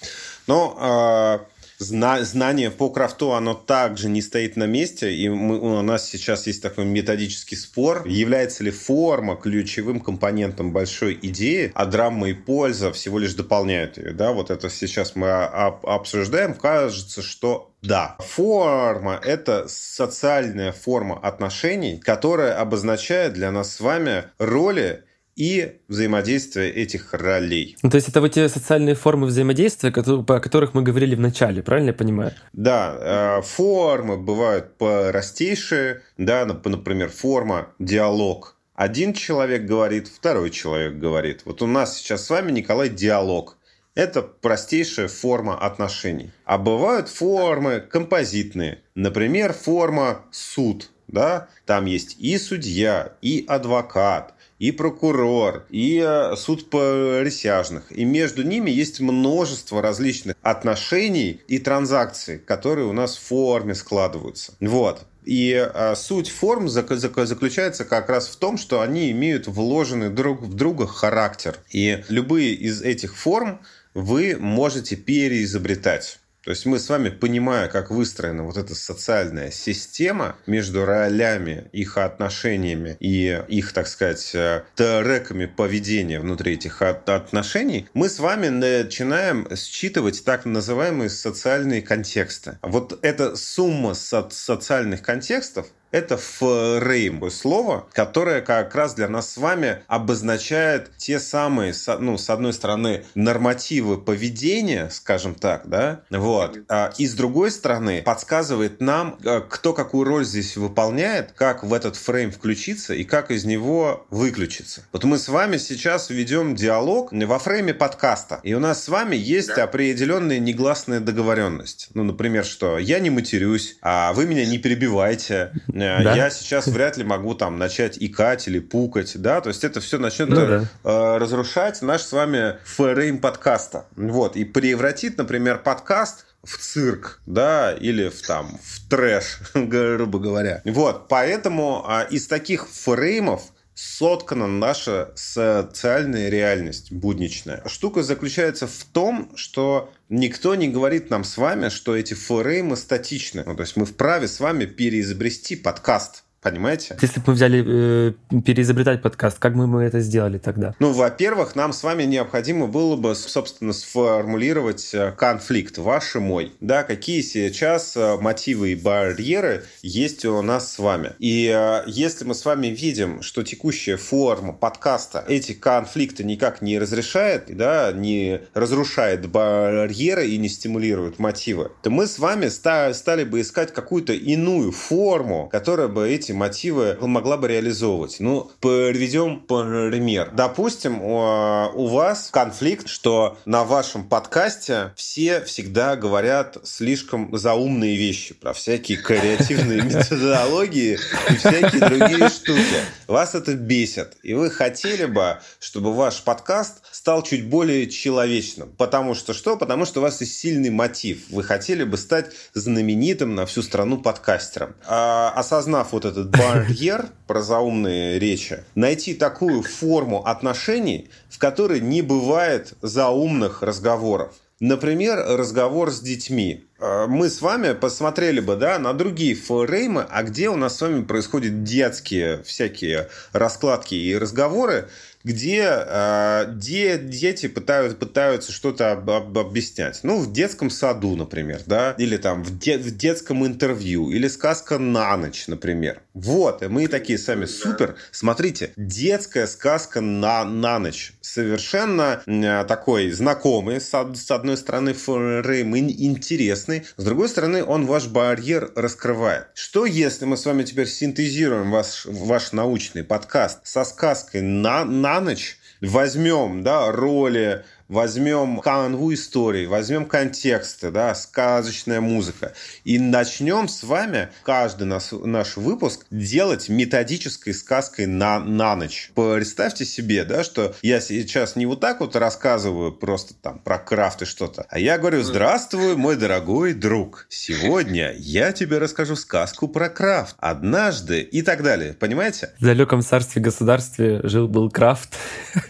Ну, 0.47 1.41
э, 1.81 2.25
знание 2.25 2.71
по 2.71 2.91
крафту, 2.91 3.33
оно 3.33 3.55
также 3.55 4.09
не 4.09 4.23
стоит 4.23 4.57
на 4.57 4.65
месте, 4.67 5.15
и 5.15 5.29
мы, 5.29 5.59
у 5.59 5.83
нас 5.83 6.09
сейчас 6.09 6.47
есть 6.47 6.63
такой 6.63 6.85
методический 6.85 7.57
спор, 7.57 8.07
является 8.07 8.65
ли 8.65 8.71
форма 8.71 9.37
ключевым 9.37 10.01
компонентом 10.01 10.73
большой 10.73 11.19
идеи, 11.21 11.73
а 11.75 11.87
драма 11.87 12.29
и 12.29 12.35
польза 12.35 12.93
всего 12.93 13.19
лишь 13.19 13.35
дополняют 13.35 13.99
ее. 13.99 14.13
Да? 14.13 14.33
Вот 14.33 14.51
это 14.51 14.71
сейчас 14.71 15.17
мы 15.17 15.31
обсуждаем. 15.33 16.55
Кажется, 16.55 17.23
что 17.23 17.71
да. 17.85 18.17
Форма– 18.19 19.21
это 19.23 19.69
социальная 19.69 20.73
форма 20.73 21.19
отношений, 21.19 21.99
которая 21.99 22.59
обозначает 22.59 23.35
для 23.35 23.51
нас 23.51 23.75
с 23.75 23.81
вами 23.81 24.25
роли 24.39 25.05
и 25.37 25.81
взаимодействие 25.89 26.73
этих 26.73 27.13
ролей. 27.13 27.77
Ну, 27.83 27.91
то 27.91 27.97
есть 27.97 28.09
это 28.09 28.21
вот 28.21 28.33
те 28.33 28.49
социальные 28.49 28.95
формы 28.95 29.27
взаимодействия, 29.27 29.91
о 29.91 30.41
которых 30.41 30.75
мы 30.75 30.83
говорили 30.83 31.15
в 31.15 31.21
начале, 31.21 31.63
правильно 31.63 31.89
я 31.89 31.95
понимаю? 31.95 32.33
Да, 32.53 33.39
э, 33.39 33.43
формы 33.43 34.17
бывают 34.17 34.77
простейшие, 34.79 36.03
да, 36.19 36.45
например, 36.45 37.11
форма 37.11 37.69
диалог. 37.79 38.57
Один 38.75 39.13
человек 39.13 39.67
говорит, 39.67 40.09
второй 40.09 40.51
человек 40.51 40.99
говорит. 40.99 41.43
Вот 41.45 41.63
у 41.63 41.67
нас 41.67 41.97
сейчас 41.97 42.25
с 42.25 42.31
вами, 42.31 42.51
Николай, 42.51 42.89
диалог. 42.89 43.57
Это 43.95 44.23
простейшая 44.23 45.07
форма 45.07 45.57
отношений. 45.57 46.33
А 46.45 46.59
бывают 46.59 47.09
формы 47.09 47.79
композитные. 47.81 48.83
Например, 48.97 49.53
форма 49.53 50.23
суд. 50.33 50.91
Да? 51.07 51.49
Там 51.67 51.85
есть 51.85 52.17
и 52.19 52.37
судья, 52.39 53.13
и 53.23 53.45
адвокат, 53.47 54.34
и 54.59 54.73
прокурор, 54.73 55.67
и 55.71 56.03
э, 56.05 56.37
суд 56.37 56.71
присяжных. 56.71 57.91
И 57.91 58.05
между 58.05 58.43
ними 58.43 58.71
есть 58.71 59.01
множество 59.01 59.83
различных 59.83 60.37
отношений 60.43 61.41
и 61.49 61.59
транзакций, 61.59 62.39
которые 62.39 62.87
у 62.87 62.93
нас 62.93 63.17
в 63.17 63.21
форме 63.21 63.75
складываются. 63.75 64.55
Вот. 64.61 65.07
И 65.25 65.55
а, 65.55 65.95
суть 65.97 66.29
форм 66.29 66.69
заключается 66.69 67.85
как 67.85 68.09
раз 68.09 68.29
в 68.29 68.37
том, 68.37 68.59
что 68.59 68.81
они 68.81 69.11
имеют 69.11 69.47
вложенный 69.47 70.11
друг 70.11 70.43
в 70.43 70.55
друга 70.55 70.87
характер. 70.87 71.57
И 71.71 72.05
любые 72.09 72.53
из 72.53 72.83
этих 72.83 73.17
форм 73.17 73.61
вы 73.95 74.37
можете 74.39 74.97
переизобретать. 74.97 76.19
То 76.45 76.51
есть 76.51 76.67
мы 76.67 76.79
с 76.79 76.89
вами, 76.91 77.09
понимая, 77.09 77.69
как 77.69 77.91
выстроена 77.91 78.45
вот 78.45 78.59
эта 78.59 78.75
социальная 78.75 79.51
система 79.51 80.37
между 80.47 80.85
ролями, 80.85 81.69
их 81.73 81.97
отношениями 81.97 82.97
и 83.01 83.43
их, 83.49 83.73
так 83.73 83.89
сказать, 83.89 84.35
э, 84.35 84.63
треками 84.75 85.47
поведения 85.47 86.21
внутри 86.21 86.55
этих 86.55 86.83
отношений, 86.83 87.89
мы 87.95 88.09
с 88.09 88.19
вами 88.19 88.49
начинаем 88.49 89.49
считывать 89.57 90.25
так 90.25 90.45
называемые 90.45 91.09
социальные 91.09 91.81
контексты. 91.81 92.59
Вот 92.63 92.99
эта 93.03 93.37
сумма 93.37 93.95
социальных 93.95 95.03
контекстов 95.03 95.67
это 95.95 96.17
фрейм, 96.17 97.31
слово, 97.31 97.87
которое 97.93 98.41
как 98.41 98.75
раз 98.75 98.95
для 98.95 99.09
нас 99.09 99.33
с 99.33 99.37
вами 99.37 99.79
обозначает 99.87 100.91
те 100.97 101.21
самые, 101.21 101.73
ну, 102.01 102.19
с 102.19 102.29
одной 102.31 102.53
стороны, 102.53 103.05
нормативы 103.15 103.97
поведения, 103.97 104.89
скажем 104.91 105.37
так, 105.37 105.69
да, 105.69 106.01
вот, 106.11 106.59
а, 106.69 106.93
и 106.99 107.07
с 107.07 107.15
другой 107.15 107.53
стороны, 107.53 108.03
подсказывает 108.03 108.81
нам, 108.81 109.19
э, 109.25 109.41
кто 109.49 109.73
какую 109.73 110.03
роль 110.05 110.25
здесь 110.25 110.57
выполняет, 110.57 111.31
как 111.31 111.63
в 111.63 111.73
этот 111.73 111.95
фрейм 111.95 112.33
включиться 112.33 112.93
и 112.93 113.05
как 113.05 113.31
из 113.31 113.45
него 113.45 114.05
выключиться. 114.11 114.83
Вот 114.93 115.05
мы 115.05 115.17
с 115.17 115.29
вами 115.29 115.59
сейчас 115.59 116.11
ведем 116.11 116.57
диалог 116.57 117.13
во 117.13 117.39
фрейме 117.39 117.73
подкаста, 117.73 118.41
и 118.43 118.53
у 118.55 118.59
нас 118.59 118.83
с 118.83 118.89
вами 118.89 119.15
есть 119.15 119.51
определенная 119.51 120.41
негласная 120.41 120.99
договоренность. 120.99 121.91
Ну, 121.95 122.03
например, 122.03 122.45
что 122.45 122.79
я 122.79 122.99
не 122.99 123.11
матерюсь, 123.11 123.77
а 123.81 124.13
вы 124.13 124.27
меня 124.27 124.45
не 124.45 124.59
перебивайте, 124.59 125.53
Э, 125.84 125.84
да. 126.03 126.15
Я 126.15 126.31
сейчас 126.31 126.67
вряд 126.67 126.97
ли 126.97 127.05
могу 127.05 127.35
там 127.35 127.59
начать 127.59 127.97
икать 127.99 128.49
или 128.49 128.59
пукать, 128.59 129.21
да, 129.21 129.41
то 129.41 129.49
есть 129.49 129.65
это 129.65 129.81
все 129.81 129.99
начнет 129.99 130.29
ну, 130.29 130.37
да. 130.37 130.65
э, 130.85 131.19
разрушать 131.19 131.83
наш 131.83 132.03
с 132.03 132.13
вами 132.13 132.57
фрейм 132.65 133.19
подкаста. 133.19 133.87
Вот, 133.97 134.37
и 134.37 134.45
превратит, 134.45 135.19
например, 135.19 135.59
подкаст 135.59 136.27
в 136.45 136.59
цирк, 136.59 137.21
да, 137.27 137.73
или 137.73 138.09
в 138.09 138.23
там 138.23 138.59
в 138.63 138.89
трэш, 138.89 139.39
грубо 139.55 140.19
говоря. 140.19 140.63
Вот, 140.65 141.09
поэтому 141.09 141.85
а, 141.87 142.03
из 142.03 142.27
таких 142.27 142.69
фреймов 142.69 143.43
соткана 143.75 144.47
наша 144.47 145.13
социальная 145.17 146.29
реальность 146.29 146.93
будничная. 146.93 147.63
Штука 147.67 148.03
заключается 148.03 148.67
в 148.67 148.85
том, 148.93 149.33
что 149.37 149.93
никто 150.09 150.55
не 150.55 150.69
говорит 150.69 151.11
нам 151.11 151.25
с 151.25 151.37
вами, 151.37 151.69
что 151.69 151.97
эти 151.97 152.15
фреймы 152.15 152.77
статичны. 152.77 153.43
Ну, 153.45 153.55
то 153.57 153.63
есть 153.63 153.77
мы 153.77 153.85
вправе 153.85 154.29
с 154.29 154.41
вами 154.41 154.65
переизобрести 154.65 155.57
подкаст 155.57 156.24
Понимаете? 156.45 156.99
Если 157.01 157.21
бы 157.21 157.25
мы 157.29 157.33
взяли 157.33 157.65
э, 157.67 158.41
переизобретать 158.43 159.01
подкаст, 159.01 159.39
как 159.39 159.57
бы 159.57 159.67
мы 159.67 159.83
это 159.83 160.01
сделали 160.01 160.37
тогда? 160.37 160.75
Ну, 160.79 160.93
во-первых, 160.93 161.57
нам 161.57 161.73
с 161.73 161.83
вами 161.83 162.03
необходимо 162.03 162.67
было 162.67 162.97
бы, 162.97 163.15
собственно, 163.15 163.73
сформулировать 163.73 164.93
э, 164.93 165.13
конфликт 165.13 165.79
ваш 165.79 166.17
и 166.17 166.19
мой. 166.19 166.53
Да, 166.61 166.83
какие 166.83 167.23
сейчас 167.23 167.97
э, 167.97 168.19
мотивы 168.21 168.73
и 168.73 168.75
барьеры 168.75 169.65
есть 169.81 170.27
у 170.27 170.43
нас 170.43 170.75
с 170.75 170.79
вами. 170.79 171.13
И 171.19 171.51
э, 171.51 171.85
если 171.87 172.27
мы 172.27 172.35
с 172.35 172.45
вами 172.45 172.67
видим, 172.67 173.23
что 173.23 173.43
текущая 173.43 173.97
форма 173.97 174.53
подкаста 174.53 175.25
эти 175.27 175.53
конфликты 175.53 176.25
никак 176.25 176.61
не 176.61 176.79
разрешает, 176.79 177.57
да, 177.57 177.91
не 177.91 178.43
разрушает 178.53 179.31
барьеры 179.31 180.29
и 180.29 180.37
не 180.37 180.51
стимулирует 180.51 181.19
мотивы, 181.19 181.73
то 181.83 181.89
мы 181.89 182.07
с 182.07 182.19
вами 182.19 182.49
стали 182.49 183.25
бы 183.25 183.41
искать 183.41 183.73
какую-то 183.73 184.13
иную 184.13 184.73
форму, 184.73 185.49
которая 185.51 185.89
бы 185.89 186.07
эти 186.07 186.34
мотивы 186.35 186.97
могла 187.01 187.37
бы 187.37 187.49
реализовывать. 187.49 188.17
Ну, 188.21 188.51
приведем 188.61 189.41
пример. 189.41 190.31
Допустим, 190.33 191.03
у 191.03 191.87
вас 191.87 192.31
конфликт, 192.31 192.89
что 192.89 193.39
на 193.45 193.65
вашем 193.65 194.09
подкасте 194.09 194.93
все 194.97 195.41
всегда 195.43 195.97
говорят 195.97 196.59
слишком 196.65 197.37
заумные 197.37 197.97
вещи 197.97 198.35
про 198.35 198.53
всякие 198.53 198.99
креативные 198.99 199.83
методологии 199.85 200.99
и 201.31 201.37
всякие 201.37 201.81
другие 201.81 202.29
штуки. 202.29 202.81
Вас 203.07 203.35
это 203.35 203.55
бесит. 203.55 204.17
И 204.23 204.35
вы 204.35 204.51
хотели 204.51 205.05
бы, 205.05 205.39
чтобы 205.61 205.95
ваш 205.95 206.23
подкаст 206.23 206.84
стал 206.95 207.25
чуть 207.25 207.49
более 207.49 207.89
человечным. 207.91 208.71
Потому 208.71 209.15
что 209.15 209.35
что? 209.35 209.57
Потому 209.57 209.85
что 209.85 209.99
у 209.99 210.03
вас 210.05 210.21
есть 210.21 210.39
сильный 210.39 210.71
мотив. 210.71 211.25
Вы 211.29 211.43
хотели 211.43 211.83
бы 211.83 211.97
стать 211.97 212.31
знаменитым 212.55 213.35
на 213.35 213.47
всю 213.47 213.63
страну 213.63 213.99
подкастером. 213.99 214.77
А, 214.87 215.33
осознав 215.35 215.91
вот 215.91 216.05
этот 216.05 216.31
барьер 216.31 217.07
про 217.27 217.43
заумные 217.43 218.21
речи, 218.21 218.63
найти 218.77 219.15
такую 219.15 219.65
форму 219.65 220.25
отношений, 220.25 221.11
в 221.29 221.39
которой 221.39 221.81
не 221.81 222.01
бывает 222.01 222.75
заумных 222.81 223.63
разговоров. 223.63 224.33
Например, 224.61 225.19
разговор 225.19 225.91
с 225.91 226.01
детьми. 226.01 226.65
А, 226.79 227.09
мы 227.09 227.29
с 227.29 227.43
вами 227.43 227.73
посмотрели 227.73 228.39
бы 228.39 228.55
да, 228.55 228.79
на 228.79 228.93
другие 228.93 229.35
фреймы, 229.35 230.07
а 230.09 230.23
где 230.23 230.49
у 230.49 230.57
нас 230.57 230.77
с 230.77 230.81
вами 230.81 231.03
происходят 231.03 231.65
детские 231.65 232.45
всякие 232.45 233.09
раскладки 233.33 233.97
и 233.97 234.17
разговоры, 234.17 234.89
где 235.25 235.67
э, 235.67 236.45
де, 236.55 236.99
дети 236.99 237.49
пытаются, 237.49 237.97
пытаются 237.97 238.53
что-то 238.53 238.93
об, 238.93 239.11
об, 239.11 239.37
объяснять. 239.39 240.01
Ну, 240.03 240.21
в 240.21 240.33
детском 240.33 240.69
саду, 240.69 241.17
например, 241.17 241.63
да, 241.67 241.95
или 241.97 242.19
там 242.19 242.45
в, 242.45 242.59
де, 242.59 242.77
в 242.77 242.97
детском 242.97 243.47
интервью, 243.47 244.11
или 244.11 244.29
сказка 244.29 244.79
на 244.79 245.17
ночь, 245.17 245.49
например. 245.49 246.03
Вот, 246.13 246.63
и 246.63 246.69
мы 246.69 246.87
такие 246.89 247.19
сами, 247.19 247.47
супер, 247.47 247.97
смотрите, 248.13 248.73
детская 248.77 249.47
сказка 249.47 250.03
на, 250.03 250.45
на 250.45 250.79
ночь. 250.79 251.15
Совершенно 251.23 252.23
э, 252.27 252.65
такой 252.69 253.11
знакомый, 253.11 253.81
с, 253.81 253.91
с 253.93 254.31
одной 254.31 254.59
стороны, 254.59 254.93
фрейм 254.93 255.77
интересный, 255.77 256.85
с 256.97 257.03
другой 257.03 257.31
стороны, 257.31 257.65
он 257.65 257.87
ваш 257.87 258.07
барьер 258.09 258.71
раскрывает. 258.77 259.47
Что 259.55 259.87
если 259.87 260.27
мы 260.27 260.37
с 260.37 260.45
вами 260.45 260.65
теперь 260.65 260.87
синтезируем 260.87 261.71
ваш, 261.71 262.05
ваш 262.05 262.53
научный 262.53 263.05
подкаст 263.05 263.61
со 263.65 263.85
сказкой 263.85 264.43
на, 264.43 264.85
на 264.85 265.14
на 265.15 265.21
ночь 265.21 265.59
возьмем 265.81 266.63
да, 266.63 266.91
роли 266.91 267.65
возьмем 267.95 268.59
канву 268.59 269.15
истории, 269.15 269.67
возьмем 269.67 270.05
контексты, 270.05 270.91
да, 270.91 271.15
сказочная 271.15 272.01
музыка, 272.01 272.53
и 272.83 272.99
начнем 272.99 273.69
с 273.69 273.85
вами 273.85 274.29
каждый 274.43 274.85
наш, 274.85 275.13
наш 275.13 275.57
выпуск 275.57 276.05
делать 276.11 276.69
методической 276.69 277.55
сказкой 277.55 278.07
на, 278.07 278.41
на 278.41 278.75
ночь. 278.75 279.13
Представьте 279.15 279.85
себе, 279.85 280.25
да, 280.25 280.43
что 280.43 280.75
я 280.83 281.01
сейчас 281.01 281.55
не 281.57 281.67
вот 281.67 281.81
так 281.81 282.01
вот 282.01 282.17
рассказываю 282.17 282.93
просто 282.93 283.35
там 283.35 283.61
про 283.61 283.79
крафт 283.79 284.23
и 284.23 284.25
что-то, 284.25 284.67
а 284.69 284.79
я 284.79 284.99
говорю, 284.99 285.23
здравствуй, 285.23 285.97
мой 285.97 286.17
дорогой 286.17 286.75
друг, 286.75 287.27
сегодня 287.29 288.13
я 288.19 288.53
тебе 288.53 288.79
расскажу 288.79 289.15
сказку 289.15 289.69
про 289.69 289.89
крафт, 289.89 290.35
однажды 290.41 291.21
и 291.21 291.43
так 291.43 291.63
далее, 291.63 291.93
понимаете? 291.93 292.51
В 292.59 292.65
далеком 292.65 293.03
царстве 293.03 293.41
государстве 293.41 294.21
жил-был 294.25 294.69
крафт. 294.69 295.17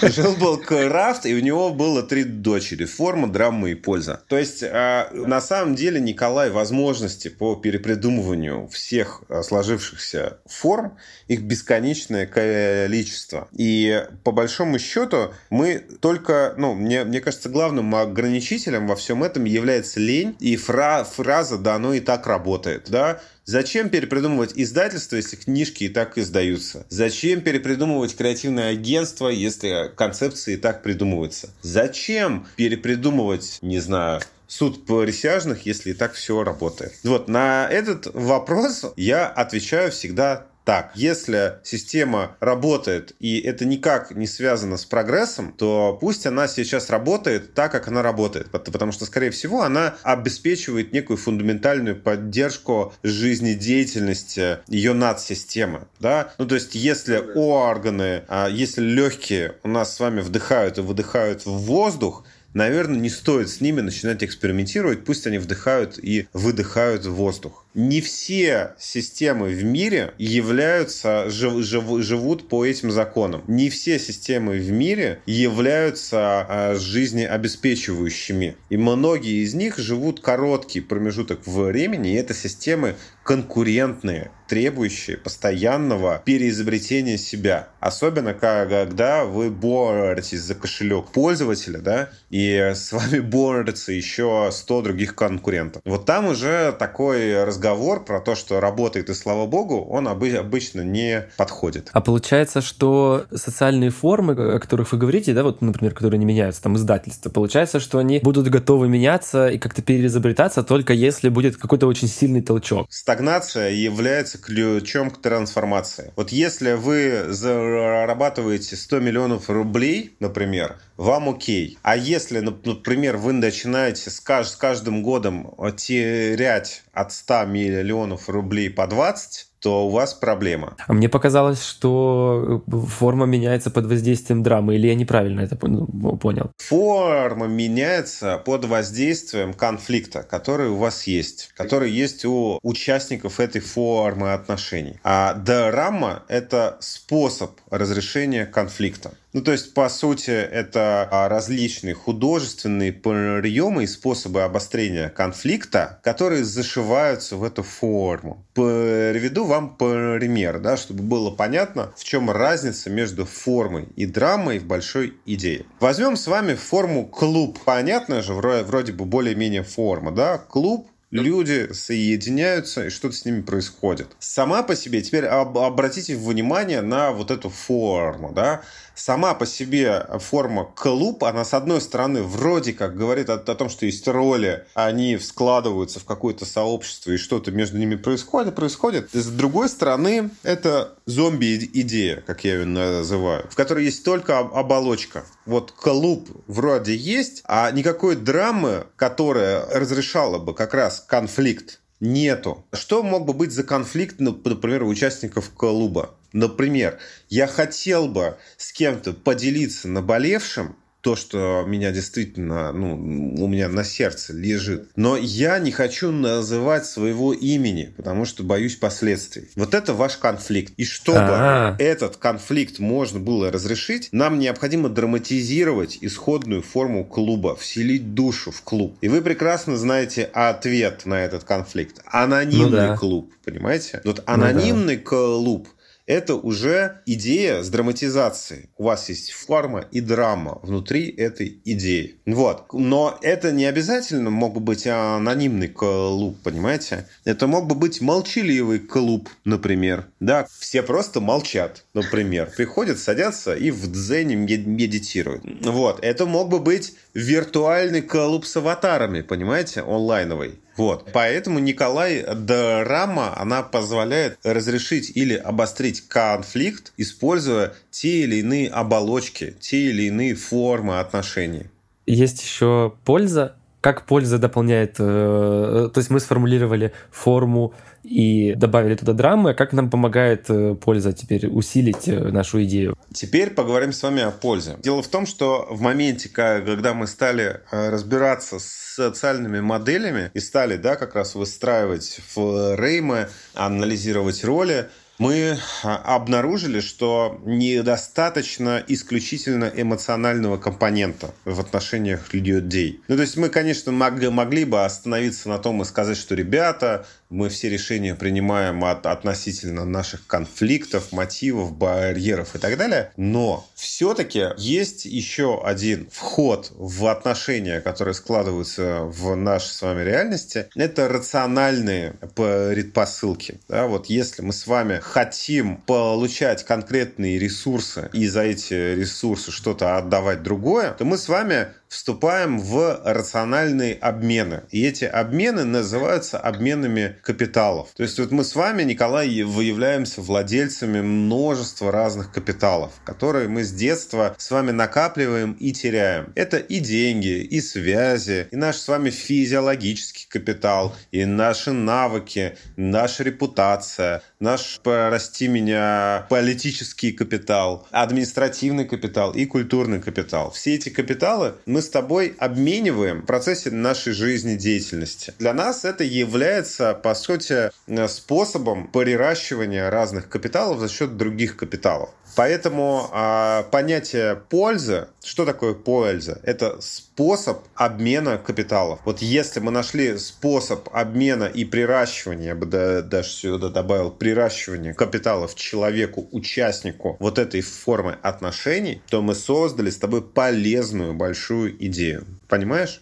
Жил-был 0.00 0.56
крафт, 0.56 1.26
и 1.26 1.34
у 1.34 1.40
него 1.40 1.70
было 1.70 2.02
три 2.14 2.22
дочери. 2.22 2.84
Форма, 2.84 3.26
драма 3.26 3.70
и 3.70 3.74
польза. 3.74 4.22
То 4.28 4.38
есть, 4.38 4.62
а, 4.62 5.10
на 5.12 5.40
самом 5.40 5.74
деле, 5.74 6.00
Николай, 6.00 6.48
возможности 6.48 7.26
по 7.26 7.56
перепридумыванию 7.56 8.68
всех 8.68 9.24
а, 9.28 9.42
сложившихся 9.42 10.38
форм, 10.46 10.96
их 11.26 11.42
бесконечное 11.42 12.26
количество. 12.26 13.48
И 13.50 14.06
по 14.22 14.30
большому 14.30 14.78
счету 14.78 15.34
мы 15.50 15.84
только, 16.00 16.54
ну, 16.56 16.74
мне, 16.74 17.02
мне 17.02 17.20
кажется, 17.20 17.48
главным 17.48 17.92
ограничителем 17.96 18.86
во 18.86 18.94
всем 18.94 19.24
этом 19.24 19.42
является 19.42 19.98
лень 19.98 20.36
и 20.38 20.56
фра 20.56 21.02
фраза 21.02 21.58
«да, 21.58 21.74
оно 21.74 21.94
и 21.94 22.00
так 22.00 22.28
работает». 22.28 22.90
Да? 22.90 23.20
Зачем 23.46 23.90
перепридумывать 23.90 24.52
издательство, 24.54 25.16
если 25.16 25.36
книжки 25.36 25.84
и 25.84 25.88
так 25.88 26.16
издаются? 26.16 26.86
Зачем 26.88 27.42
перепридумывать 27.42 28.16
креативное 28.16 28.70
агентство, 28.70 29.28
если 29.28 29.92
концепции 29.94 30.54
и 30.54 30.56
так 30.56 30.82
придумываются? 30.82 31.50
Зачем 31.60 32.46
перепридумывать, 32.56 33.58
не 33.60 33.80
знаю, 33.80 34.22
суд 34.46 34.86
присяжных, 34.86 35.66
если 35.66 35.90
и 35.90 35.94
так 35.94 36.14
все 36.14 36.42
работает? 36.42 36.94
Вот 37.04 37.28
на 37.28 37.68
этот 37.68 38.06
вопрос 38.14 38.86
я 38.96 39.26
отвечаю 39.26 39.90
всегда 39.90 40.46
так, 40.64 40.92
если 40.94 41.58
система 41.62 42.36
работает, 42.40 43.14
и 43.20 43.38
это 43.38 43.66
никак 43.66 44.12
не 44.12 44.26
связано 44.26 44.78
с 44.78 44.86
прогрессом, 44.86 45.52
то 45.52 45.98
пусть 46.00 46.26
она 46.26 46.48
сейчас 46.48 46.88
работает 46.88 47.52
так, 47.52 47.70
как 47.70 47.88
она 47.88 48.02
работает. 48.02 48.50
Потому 48.50 48.92
что, 48.92 49.04
скорее 49.04 49.30
всего, 49.30 49.62
она 49.62 49.96
обеспечивает 50.02 50.92
некую 50.92 51.18
фундаментальную 51.18 51.96
поддержку 51.96 52.94
жизнедеятельности 53.02 54.58
ее 54.68 54.94
надсистемы. 54.94 55.86
Да? 56.00 56.32
Ну, 56.38 56.46
то 56.46 56.54
есть, 56.54 56.74
если 56.74 57.22
органы, 57.34 58.22
а, 58.28 58.48
если 58.48 58.80
легкие 58.80 59.56
у 59.64 59.68
нас 59.68 59.94
с 59.94 60.00
вами 60.00 60.20
вдыхают 60.20 60.78
и 60.78 60.80
выдыхают 60.80 61.44
в 61.44 61.50
воздух, 61.50 62.24
наверное, 62.54 62.98
не 62.98 63.10
стоит 63.10 63.50
с 63.50 63.60
ними 63.60 63.82
начинать 63.82 64.24
экспериментировать, 64.24 65.04
пусть 65.04 65.26
они 65.26 65.38
вдыхают 65.38 65.98
и 65.98 66.26
выдыхают 66.32 67.04
воздух 67.04 67.63
не 67.74 68.00
все 68.00 68.74
системы 68.78 69.48
в 69.48 69.64
мире 69.64 70.14
являются, 70.16 71.28
жив, 71.28 71.62
жив, 71.64 71.84
живут 72.02 72.48
по 72.48 72.64
этим 72.64 72.90
законам. 72.90 73.42
Не 73.48 73.68
все 73.68 73.98
системы 73.98 74.58
в 74.58 74.70
мире 74.70 75.20
являются 75.26 76.46
э, 76.48 76.74
жизнеобеспечивающими. 76.78 78.56
И 78.70 78.76
многие 78.76 79.42
из 79.42 79.54
них 79.54 79.78
живут 79.78 80.20
короткий 80.20 80.80
промежуток 80.80 81.46
времени, 81.46 82.12
и 82.12 82.16
это 82.16 82.32
системы 82.32 82.94
конкурентные, 83.24 84.30
требующие 84.48 85.16
постоянного 85.16 86.22
переизобретения 86.24 87.16
себя. 87.16 87.68
Особенно, 87.80 88.34
когда 88.34 89.24
вы 89.24 89.50
боретесь 89.50 90.40
за 90.40 90.54
кошелек 90.54 91.06
пользователя, 91.06 91.78
да, 91.78 92.10
и 92.30 92.54
с 92.54 92.92
вами 92.92 93.18
борются 93.20 93.92
еще 93.92 94.50
100 94.52 94.82
других 94.82 95.14
конкурентов. 95.14 95.82
Вот 95.84 96.04
там 96.04 96.26
уже 96.26 96.72
такой 96.78 97.42
разговор 97.42 97.63
разговор 97.64 98.04
про 98.04 98.20
то, 98.20 98.34
что 98.34 98.60
работает 98.60 99.08
и 99.08 99.14
слава 99.14 99.46
богу, 99.46 99.80
он 99.80 100.06
обычно 100.06 100.82
не 100.82 101.26
подходит. 101.38 101.88
А 101.92 102.00
получается, 102.02 102.60
что 102.60 103.24
социальные 103.34 103.88
формы, 103.88 104.34
о 104.34 104.58
которых 104.58 104.92
вы 104.92 104.98
говорите, 104.98 105.32
да, 105.32 105.42
вот, 105.42 105.62
например, 105.62 105.94
которые 105.94 106.18
не 106.18 106.26
меняются, 106.26 106.62
там 106.62 106.76
издательства, 106.76 107.30
получается, 107.30 107.80
что 107.80 107.98
они 107.98 108.20
будут 108.22 108.48
готовы 108.48 108.88
меняться 108.88 109.48
и 109.48 109.58
как-то 109.58 109.80
переизобретаться 109.80 110.62
только 110.62 110.92
если 110.92 111.30
будет 111.30 111.56
какой-то 111.56 111.86
очень 111.86 112.08
сильный 112.08 112.42
толчок. 112.42 112.86
Стагнация 112.90 113.70
является 113.70 114.36
ключом 114.36 115.10
к 115.10 115.22
трансформации. 115.22 116.12
Вот 116.16 116.30
если 116.32 116.72
вы 116.72 117.24
зарабатываете 117.28 118.76
100 118.76 119.00
миллионов 119.00 119.48
рублей, 119.48 120.16
например, 120.20 120.76
вам 120.96 121.30
окей. 121.30 121.78
А 121.82 121.96
если, 121.96 122.40
например, 122.40 123.16
вы 123.16 123.32
начинаете 123.32 124.10
с 124.10 124.20
каждым 124.20 125.02
годом 125.02 125.54
терять 125.76 126.84
от 126.92 127.12
100 127.12 127.46
миллионов 127.54 128.28
рублей 128.28 128.68
по 128.68 128.86
20, 128.88 129.52
то 129.64 129.86
у 129.86 129.88
вас 129.88 130.12
проблема. 130.12 130.76
А 130.86 130.92
мне 130.92 131.08
показалось, 131.08 131.64
что 131.64 132.62
э, 132.70 132.76
форма 132.86 133.24
меняется 133.24 133.70
под 133.70 133.86
воздействием 133.86 134.42
драмы, 134.42 134.74
или 134.74 134.88
я 134.88 134.94
неправильно 134.94 135.40
это 135.40 135.56
ну, 135.66 135.86
понял? 136.18 136.50
Форма 136.58 137.46
меняется 137.46 138.36
под 138.44 138.66
воздействием 138.66 139.54
конфликта, 139.54 140.22
который 140.22 140.68
у 140.68 140.76
вас 140.76 141.06
есть, 141.06 141.50
который 141.56 141.90
есть 141.90 142.26
у 142.26 142.58
участников 142.62 143.40
этой 143.40 143.62
формы 143.62 144.34
отношений. 144.34 145.00
А 145.02 145.32
драма— 145.32 146.24
это 146.28 146.76
способ 146.80 147.52
разрешения 147.70 148.44
конфликта. 148.44 149.12
Ну, 149.34 149.42
то 149.42 149.50
есть, 149.50 149.74
по 149.74 149.88
сути, 149.88 150.30
это 150.30 151.08
а, 151.10 151.28
различные 151.28 151.92
художественные 151.92 152.92
приемы 152.92 153.82
и 153.82 153.88
способы 153.88 154.42
обострения 154.42 155.08
конфликта, 155.08 155.98
которые 156.04 156.44
зашиваются 156.44 157.36
в 157.36 157.42
эту 157.42 157.64
форму. 157.64 158.46
Приведу 158.54 159.44
вам 159.54 159.76
пример, 159.76 160.58
да, 160.60 160.76
чтобы 160.76 161.02
было 161.02 161.30
понятно, 161.30 161.92
в 161.96 162.04
чем 162.04 162.30
разница 162.30 162.90
между 162.90 163.24
формой 163.24 163.88
и 163.96 164.06
драмой 164.06 164.58
в 164.58 164.64
большой 164.64 165.14
идее. 165.26 165.64
Возьмем 165.80 166.16
с 166.16 166.26
вами 166.26 166.54
форму 166.54 167.06
клуб. 167.06 167.58
Понятно 167.64 168.22
же, 168.22 168.34
вроде 168.34 168.92
бы 168.92 169.04
более-менее 169.04 169.62
форма, 169.62 170.10
да? 170.10 170.38
Клуб 170.38 170.88
люди 171.10 171.72
соединяются, 171.72 172.86
и 172.86 172.90
что-то 172.90 173.14
с 173.14 173.24
ними 173.24 173.42
происходит. 173.42 174.08
Сама 174.18 174.62
по 174.64 174.74
себе, 174.74 175.00
теперь 175.00 175.26
об, 175.26 175.56
обратите 175.58 176.16
внимание 176.16 176.80
на 176.80 177.12
вот 177.12 177.30
эту 177.30 177.50
форму, 177.50 178.32
да, 178.32 178.62
сама 178.94 179.34
по 179.34 179.46
себе 179.46 180.06
форма 180.20 180.64
клуб, 180.64 181.24
она 181.24 181.44
с 181.44 181.54
одной 181.54 181.80
стороны 181.80 182.22
вроде 182.22 182.72
как 182.72 182.96
говорит 182.96 183.28
о, 183.30 183.34
о 183.34 183.54
том, 183.54 183.68
что 183.68 183.86
есть 183.86 184.06
роли, 184.08 184.64
они 184.74 185.18
складываются 185.18 186.00
в 186.00 186.04
какое-то 186.04 186.44
сообщество 186.44 187.12
и 187.12 187.16
что-то 187.16 187.50
между 187.50 187.78
ними 187.78 187.96
происходит, 187.96 188.54
происходит. 188.54 189.10
С 189.12 189.28
другой 189.28 189.68
стороны, 189.68 190.30
это 190.42 190.94
зомби-идея, 191.06 192.22
как 192.26 192.44
я 192.44 192.54
ее 192.54 192.64
называю, 192.64 193.46
в 193.50 193.56
которой 193.56 193.84
есть 193.84 194.04
только 194.04 194.38
оболочка. 194.38 195.24
Вот 195.46 195.72
клуб 195.72 196.28
вроде 196.46 196.94
есть, 196.94 197.42
а 197.46 197.70
никакой 197.70 198.16
драмы, 198.16 198.86
которая 198.96 199.66
разрешала 199.66 200.38
бы 200.38 200.54
как 200.54 200.74
раз 200.74 201.04
конфликт, 201.06 201.80
нету. 202.00 202.66
Что 202.72 203.02
мог 203.02 203.26
бы 203.26 203.32
быть 203.32 203.52
за 203.52 203.64
конфликт, 203.64 204.20
например, 204.20 204.82
у 204.82 204.88
участников 204.88 205.50
клуба? 205.50 206.14
Например, 206.32 206.98
я 207.28 207.46
хотел 207.46 208.08
бы 208.08 208.36
с 208.56 208.72
кем-то 208.72 209.12
поделиться 209.12 209.88
наболевшим, 209.88 210.76
то, 211.04 211.16
что 211.16 211.64
меня 211.66 211.92
действительно, 211.92 212.72
ну, 212.72 212.94
у 212.94 213.46
меня 213.46 213.68
на 213.68 213.84
сердце 213.84 214.32
лежит. 214.32 214.88
Но 214.96 215.18
я 215.18 215.58
не 215.58 215.70
хочу 215.70 216.10
называть 216.10 216.86
своего 216.86 217.34
имени, 217.34 217.92
потому 217.94 218.24
что 218.24 218.42
боюсь 218.42 218.76
последствий. 218.76 219.50
Вот 219.54 219.74
это 219.74 219.92
ваш 219.92 220.16
конфликт. 220.16 220.72
И 220.78 220.86
чтобы 220.86 221.18
А-а-а. 221.18 221.76
этот 221.78 222.16
конфликт 222.16 222.78
можно 222.78 223.20
было 223.20 223.52
разрешить, 223.52 224.08
нам 224.12 224.38
необходимо 224.38 224.88
драматизировать 224.88 225.98
исходную 226.00 226.62
форму 226.62 227.04
клуба, 227.04 227.54
вселить 227.54 228.14
душу 228.14 228.50
в 228.50 228.62
клуб. 228.62 228.96
И 229.02 229.08
вы 229.08 229.20
прекрасно 229.20 229.76
знаете 229.76 230.24
ответ 230.32 231.04
на 231.04 231.22
этот 231.22 231.44
конфликт. 231.44 232.00
Анонимный 232.06 232.70
ну, 232.70 232.70
да. 232.70 232.96
клуб, 232.96 233.30
понимаете? 233.44 234.00
Вот 234.04 234.22
анонимный 234.24 234.96
ну, 234.96 235.02
да. 235.02 235.06
клуб 235.06 235.68
это 236.06 236.34
уже 236.34 237.00
идея 237.06 237.62
с 237.62 237.68
драматизацией. 237.68 238.68
У 238.76 238.84
вас 238.84 239.08
есть 239.08 239.32
форма 239.32 239.86
и 239.90 240.00
драма 240.00 240.58
внутри 240.62 241.08
этой 241.08 241.60
идеи. 241.64 242.16
Вот. 242.26 242.72
Но 242.72 243.18
это 243.22 243.52
не 243.52 243.64
обязательно 243.64 244.30
мог 244.30 244.54
бы 244.54 244.60
быть 244.60 244.86
анонимный 244.86 245.68
клуб, 245.68 246.38
понимаете? 246.42 247.08
Это 247.24 247.46
мог 247.46 247.66
бы 247.66 247.74
быть 247.74 248.00
молчаливый 248.00 248.80
клуб, 248.80 249.28
например. 249.44 250.06
Да, 250.20 250.46
все 250.58 250.82
просто 250.82 251.20
молчат, 251.20 251.84
например. 251.94 252.52
Приходят, 252.54 252.98
садятся 252.98 253.54
и 253.54 253.70
в 253.70 253.90
дзене 253.90 254.36
медитируют. 254.36 255.44
Вот. 255.64 256.00
Это 256.02 256.26
мог 256.26 256.48
бы 256.48 256.60
быть 256.60 256.94
виртуальный 257.14 258.02
клуб 258.02 258.44
с 258.44 258.56
аватарами, 258.56 259.22
понимаете, 259.22 259.80
онлайновый. 259.80 260.58
Вот. 260.76 261.10
Поэтому 261.12 261.58
Николай 261.58 262.24
драма, 262.34 263.38
она 263.38 263.62
позволяет 263.62 264.38
разрешить 264.42 265.12
или 265.14 265.34
обострить 265.34 266.08
конфликт, 266.08 266.92
используя 266.96 267.74
те 267.90 268.22
или 268.24 268.36
иные 268.36 268.68
оболочки, 268.68 269.54
те 269.60 269.90
или 269.90 270.04
иные 270.04 270.34
формы 270.34 270.98
отношений. 270.98 271.66
Есть 272.06 272.42
еще 272.42 272.94
польза. 273.04 273.56
Как 273.80 274.06
польза 274.06 274.38
дополняет... 274.38 274.96
Э, 274.98 275.90
то 275.92 275.98
есть 275.98 276.08
мы 276.08 276.18
сформулировали 276.18 276.92
форму 277.10 277.74
и 278.02 278.54
добавили 278.54 278.94
туда 278.94 279.12
драмы. 279.12 279.50
А 279.50 279.54
как 279.54 279.74
нам 279.74 279.90
помогает 279.90 280.46
э, 280.48 280.74
польза 280.74 281.12
теперь 281.12 281.46
усилить 281.48 282.08
э, 282.08 282.18
нашу 282.30 282.64
идею? 282.64 282.96
Теперь 283.12 283.50
поговорим 283.50 283.92
с 283.92 284.02
вами 284.02 284.22
о 284.22 284.30
пользе. 284.30 284.76
Дело 284.82 285.02
в 285.02 285.08
том, 285.08 285.26
что 285.26 285.66
в 285.70 285.82
моменте, 285.82 286.30
когда 286.30 286.94
мы 286.94 287.06
стали 287.06 287.60
разбираться 287.70 288.58
с 288.58 288.83
социальными 288.94 289.60
моделями 289.60 290.30
и 290.34 290.40
стали 290.40 290.76
да, 290.76 290.96
как 290.96 291.14
раз 291.14 291.34
выстраивать 291.34 292.20
в 292.34 292.76
реймы, 292.76 293.28
анализировать 293.54 294.44
роли, 294.44 294.88
мы 295.18 295.58
а, 295.84 296.16
обнаружили, 296.16 296.80
что 296.80 297.40
недостаточно 297.44 298.82
исключительно 298.86 299.70
эмоционального 299.74 300.56
компонента 300.56 301.32
в 301.44 301.60
отношениях 301.60 302.34
людей. 302.34 303.00
Ну, 303.06 303.16
то 303.16 303.22
есть 303.22 303.36
мы, 303.36 303.48
конечно, 303.48 303.92
могли, 303.92 304.28
могли 304.28 304.64
бы 304.64 304.84
остановиться 304.84 305.48
на 305.48 305.58
том 305.58 305.82
и 305.82 305.84
сказать, 305.84 306.16
что 306.16 306.34
ребята, 306.34 307.06
мы 307.34 307.48
все 307.48 307.68
решения 307.68 308.14
принимаем 308.14 308.84
от, 308.84 309.06
относительно 309.06 309.84
наших 309.84 310.26
конфликтов, 310.26 311.12
мотивов, 311.12 311.76
барьеров 311.76 312.54
и 312.54 312.58
так 312.58 312.78
далее. 312.78 313.10
Но 313.16 313.68
все-таки 313.74 314.46
есть 314.56 315.04
еще 315.04 315.60
один 315.64 316.08
вход 316.12 316.70
в 316.74 317.06
отношения, 317.06 317.80
которые 317.80 318.14
складываются 318.14 319.00
в 319.02 319.34
нашей 319.34 319.70
с 319.70 319.82
вами 319.82 320.02
реальности. 320.02 320.68
Это 320.76 321.08
рациональные 321.08 322.14
предпосылки. 322.34 323.60
Да, 323.68 323.86
вот 323.86 324.06
если 324.06 324.42
мы 324.42 324.52
с 324.52 324.66
вами 324.66 325.00
хотим 325.02 325.78
получать 325.78 326.64
конкретные 326.64 327.38
ресурсы 327.38 328.10
и 328.12 328.28
за 328.28 328.42
эти 328.42 328.94
ресурсы 328.94 329.50
что-то 329.50 329.96
отдавать 329.96 330.42
другое, 330.42 330.92
то 330.92 331.04
мы 331.04 331.18
с 331.18 331.28
вами 331.28 331.68
вступаем 331.94 332.58
в 332.58 333.00
рациональные 333.04 333.94
обмены. 333.94 334.64
И 334.70 334.84
эти 334.84 335.04
обмены 335.04 335.64
называются 335.64 336.38
обменами 336.38 337.16
капиталов. 337.22 337.90
То 337.96 338.02
есть 338.02 338.18
вот 338.18 338.32
мы 338.32 338.42
с 338.42 338.56
вами, 338.56 338.82
Николай, 338.82 339.42
выявляемся 339.42 340.20
владельцами 340.20 341.00
множества 341.00 341.92
разных 341.92 342.32
капиталов, 342.32 342.92
которые 343.04 343.46
мы 343.48 343.62
с 343.62 343.72
детства 343.72 344.34
с 344.38 344.50
вами 344.50 344.72
накапливаем 344.72 345.52
и 345.52 345.72
теряем. 345.72 346.32
Это 346.34 346.56
и 346.56 346.80
деньги, 346.80 347.42
и 347.42 347.60
связи, 347.60 348.48
и 348.50 348.56
наш 348.56 348.76
с 348.76 348.88
вами 348.88 349.10
физиологический 349.10 350.26
капитал, 350.28 350.96
и 351.12 351.24
наши 351.24 351.70
навыки, 351.70 352.56
наша 352.76 353.22
репутация, 353.22 354.22
наш, 354.44 354.78
прости 354.82 355.48
меня, 355.48 356.26
политический 356.28 357.12
капитал, 357.12 357.88
административный 357.90 358.84
капитал 358.84 359.32
и 359.32 359.46
культурный 359.46 360.00
капитал. 360.00 360.50
Все 360.52 360.74
эти 360.74 360.90
капиталы 360.90 361.54
мы 361.66 361.80
с 361.80 361.88
тобой 361.88 362.36
обмениваем 362.38 363.22
в 363.22 363.26
процессе 363.26 363.70
нашей 363.70 364.12
жизнедеятельности. 364.12 365.32
Для 365.38 365.54
нас 365.54 365.84
это 365.84 366.04
является, 366.04 366.94
по 366.94 367.14
сути, 367.14 367.70
способом 368.06 368.88
приращивания 368.88 369.90
разных 369.90 370.28
капиталов 370.28 370.78
за 370.78 370.88
счет 370.88 371.16
других 371.16 371.56
капиталов. 371.56 372.10
Поэтому 372.36 373.08
э, 373.12 373.62
понятие 373.70 374.36
пользы, 374.36 375.08
что 375.22 375.44
такое 375.44 375.74
польза? 375.74 376.40
Это 376.42 376.80
способ 376.80 377.62
обмена 377.74 378.38
капиталов. 378.38 379.00
Вот 379.04 379.22
если 379.22 379.60
мы 379.60 379.70
нашли 379.70 380.18
способ 380.18 380.88
обмена 380.92 381.44
и 381.44 381.64
приращивания, 381.64 382.48
я 382.48 382.54
бы 382.54 382.66
даже 382.66 383.28
сюда 383.28 383.68
добавил 383.68 384.10
приращивания 384.10 384.94
капиталов 384.94 385.54
человеку, 385.54 386.28
участнику 386.32 387.16
вот 387.20 387.38
этой 387.38 387.60
формы 387.60 388.18
отношений, 388.22 389.00
то 389.08 389.22
мы 389.22 389.34
создали 389.34 389.90
с 389.90 389.98
тобой 389.98 390.22
полезную 390.22 391.14
большую 391.14 391.72
идею. 391.86 392.26
Понимаешь? 392.48 393.00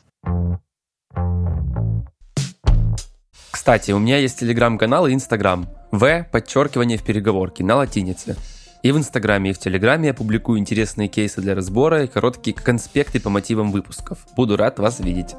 Кстати, 3.51 3.93
у 3.93 3.99
меня 3.99 4.19
есть 4.19 4.41
телеграм-канал 4.41 5.07
и 5.07 5.15
инстаграм. 5.15 5.69
В, 5.93 6.27
подчеркивание 6.33 6.99
в 6.99 7.05
переговорке 7.05 7.63
на 7.63 7.77
латинице. 7.77 8.37
И 8.83 8.91
в 8.91 8.99
Инстаграме, 8.99 9.51
и 9.51 9.53
в 9.53 9.59
Телеграме 9.59 10.09
я 10.09 10.15
публикую 10.15 10.59
интересные 10.59 11.07
кейсы 11.07 11.41
для 11.41 11.55
разбора 11.55 12.05
и 12.05 12.09
короткие 12.09 12.57
конспекты 12.57 13.21
по 13.21 13.31
мотивам 13.31 13.71
выпусков. 13.71 14.19
Буду 14.35 14.57
рад 14.57 14.81
вас 14.81 14.99
видеть. 14.99 15.37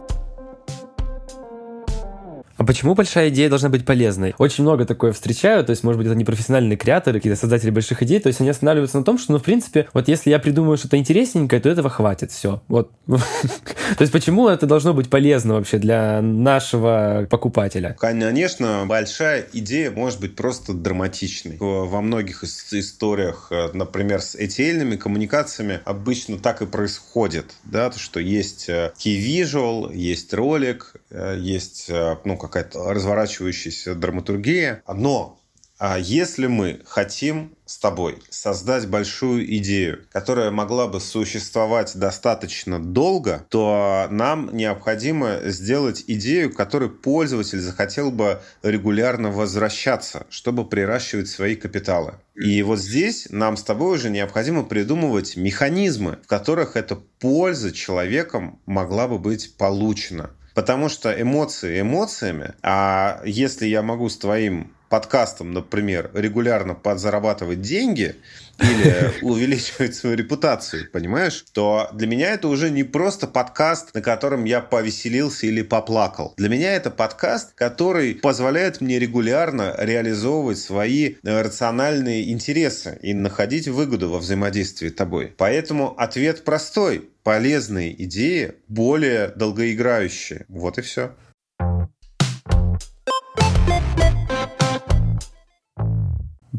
А 2.64 2.66
почему 2.66 2.96
большая 2.96 3.28
идея 3.28 3.50
должна 3.50 3.68
быть 3.68 3.86
полезной? 3.86 4.34
Очень 4.38 4.64
много 4.64 4.86
такое 4.86 5.12
встречаю, 5.12 5.66
то 5.66 5.72
есть, 5.72 5.84
может 5.84 5.98
быть, 5.98 6.08
это 6.08 6.16
не 6.16 6.24
профессиональные 6.24 6.78
креаторы, 6.78 7.20
какие-то 7.20 7.38
создатели 7.38 7.72
больших 7.72 8.02
идей, 8.04 8.22
то 8.22 8.28
есть 8.28 8.40
они 8.40 8.50
останавливаются 8.50 8.98
на 9.00 9.04
том, 9.04 9.18
что, 9.18 9.34
ну, 9.34 9.40
в 9.40 9.44
принципе, 9.44 9.90
вот 9.94 10.08
если 10.08 10.30
я 10.30 10.40
придумаю 10.40 10.78
что-то 10.78 10.96
интересненькое, 10.96 11.62
то 11.62 11.68
этого 11.68 11.90
хватит, 11.90 12.32
все. 12.32 12.62
Вот. 12.70 12.90
То 13.08 14.00
есть 14.00 14.14
почему 14.14 14.48
это 14.48 14.66
должно 14.66 14.94
быть 14.94 15.10
полезно 15.10 15.56
вообще 15.56 15.78
для 15.78 16.22
нашего 16.22 17.28
покупателя? 17.30 17.98
Конечно, 18.00 18.86
большая 18.88 19.46
идея 19.52 19.92
может 19.92 20.22
быть 20.22 20.38
просто 20.38 20.72
драматичной. 20.74 21.58
Во 21.60 22.00
многих 22.00 22.46
историях, 22.46 23.48
э, 23.52 23.72
например, 23.74 24.22
с 24.22 24.36
etl 24.36 24.96
коммуникациями 24.96 25.82
обычно 25.84 26.40
так 26.40 26.62
и 26.62 26.66
происходит, 26.66 27.56
да, 27.66 27.90
то, 27.90 28.00
что 28.00 28.22
есть 28.22 28.70
э, 28.70 28.94
key 28.98 29.18
visual, 29.18 29.94
есть 29.94 30.34
ролик, 30.34 30.96
э, 31.10 31.38
есть, 31.38 31.92
ну, 32.24 32.38
какая-то 32.54 32.94
разворачивающаяся 32.94 33.96
драматургия. 33.96 34.84
Но 34.88 35.40
А 35.80 35.98
если 35.98 36.48
мы 36.48 36.82
хотим 36.86 37.58
с 37.66 37.78
тобой 37.78 38.20
создать 38.30 38.88
большую 38.88 39.54
идею, 39.58 40.06
которая 40.12 40.52
могла 40.52 40.88
бы 40.88 41.02
существовать 41.02 41.92
достаточно 41.96 42.80
долго, 42.80 43.46
то 43.50 44.08
нам 44.10 44.56
необходимо 44.56 45.40
сделать 45.46 46.04
идею, 46.08 46.54
к 46.54 46.56
которой 46.56 46.90
пользователь 46.90 47.60
захотел 47.60 48.12
бы 48.12 48.40
регулярно 48.62 49.32
возвращаться, 49.32 50.26
чтобы 50.30 50.64
приращивать 50.64 51.28
свои 51.28 51.56
капиталы. 51.56 52.14
И 52.36 52.62
вот 52.64 52.80
здесь 52.80 53.28
нам 53.30 53.58
с 53.58 53.64
тобой 53.64 53.96
уже 53.96 54.10
необходимо 54.10 54.64
придумывать 54.64 55.36
механизмы, 55.36 56.20
в 56.24 56.28
которых 56.28 56.78
эта 56.78 56.96
польза 56.96 57.74
человеком 57.74 58.62
могла 58.66 59.08
бы 59.08 59.20
быть 59.20 59.58
получена. 59.58 60.30
Потому 60.54 60.88
что 60.88 61.10
эмоции 61.20 61.82
эмоциями, 61.82 62.54
а 62.62 63.22
если 63.26 63.66
я 63.66 63.82
могу 63.82 64.10
с 64.10 64.18
твоим 64.18 64.72
подкастом, 64.94 65.54
например, 65.54 66.12
регулярно 66.14 66.76
подзарабатывать 66.76 67.62
деньги 67.62 68.16
или 68.60 69.12
увеличивать 69.24 69.96
свою 69.96 70.16
репутацию, 70.16 70.88
понимаешь, 70.92 71.44
то 71.52 71.90
для 71.94 72.06
меня 72.06 72.30
это 72.30 72.48
уже 72.48 72.70
не 72.70 72.84
просто 72.84 73.26
подкаст, 73.26 73.96
на 73.96 74.04
котором 74.04 74.44
я 74.44 74.62
повеселился 74.62 75.48
или 75.48 75.64
поплакал. 75.64 76.36
Для 76.38 76.48
меня 76.48 76.76
это 76.76 76.92
подкаст, 76.92 77.54
который 77.56 78.14
позволяет 78.14 78.82
мне 78.82 79.00
регулярно 79.00 79.74
реализовывать 79.80 80.60
свои 80.60 81.16
э, 81.24 81.42
рациональные 81.42 82.32
интересы 82.32 83.00
и 83.02 83.16
находить 83.16 83.68
выгоду 83.68 84.12
во 84.12 84.20
взаимодействии 84.20 84.90
с 84.90 84.94
тобой. 84.94 85.34
Поэтому 85.36 86.00
ответ 86.00 86.44
простой. 86.44 87.10
Полезные 87.24 88.04
идеи 88.04 88.54
более 88.68 89.30
долгоиграющие. 89.30 90.46
Вот 90.50 90.78
и 90.78 90.82
все. 90.82 91.16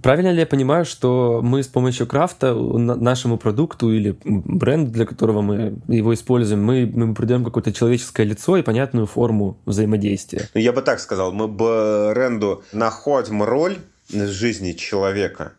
Правильно 0.04 0.32
ли 0.32 0.40
я 0.40 0.46
понимаю, 0.46 0.84
что 0.84 1.40
мы 1.42 1.62
с 1.62 1.66
помощью 1.66 2.06
крафта 2.06 2.52
нашему 2.52 3.38
продукту 3.38 3.90
или 3.90 4.14
бренду, 4.22 4.90
для 4.90 5.06
которого 5.06 5.40
мы 5.40 5.78
его 5.88 6.12
используем, 6.12 6.62
мы, 6.62 6.84
мы 6.84 7.14
придаем 7.14 7.42
какое-то 7.42 7.72
человеческое 7.72 8.24
лицо 8.24 8.58
и 8.58 8.62
понятную 8.62 9.06
форму 9.06 9.56
взаимодействия? 9.64 10.50
Я 10.52 10.74
бы 10.74 10.82
так 10.82 11.00
сказал, 11.00 11.32
мы 11.32 11.48
бренду 11.48 12.62
находим 12.72 13.42
роль 13.42 13.78
в 14.10 14.26
жизни 14.26 14.72
человека, 14.72 15.54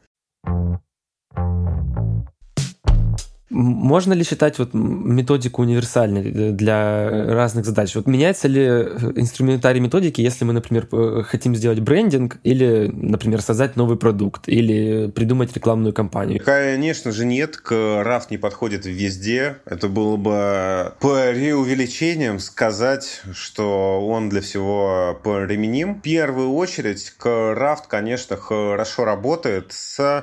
Можно 3.55 4.11
ли 4.11 4.25
считать 4.25 4.59
вот 4.59 4.73
методику 4.73 5.61
универсальной 5.61 6.51
для 6.51 7.09
разных 7.09 7.63
задач? 7.63 7.95
Вот 7.95 8.05
меняется 8.05 8.49
ли 8.49 8.65
инструментарий 9.15 9.79
методики, 9.79 10.19
если 10.19 10.43
мы, 10.43 10.51
например, 10.51 10.89
хотим 11.23 11.55
сделать 11.55 11.79
брендинг 11.79 12.37
или, 12.43 12.91
например, 12.91 13.41
создать 13.41 13.77
новый 13.77 13.97
продукт 13.97 14.49
или 14.49 15.09
придумать 15.09 15.55
рекламную 15.55 15.93
кампанию? 15.93 16.43
Конечно 16.43 17.13
же 17.13 17.25
нет, 17.25 17.57
раф 17.71 18.29
не 18.29 18.37
подходит 18.37 18.85
везде. 18.85 19.55
Это 19.63 19.87
было 19.87 20.17
бы 20.17 20.93
преувеличением 20.99 22.39
сказать, 22.39 23.21
что 23.33 24.05
он 24.05 24.27
для 24.27 24.41
всего 24.41 25.17
применим. 25.23 25.95
В 25.95 26.01
первую 26.01 26.53
очередь, 26.55 27.13
рафт, 27.23 27.87
конечно, 27.87 28.35
хорошо 28.35 29.05
работает 29.05 29.71
с 29.71 29.95
Э, 29.97 30.21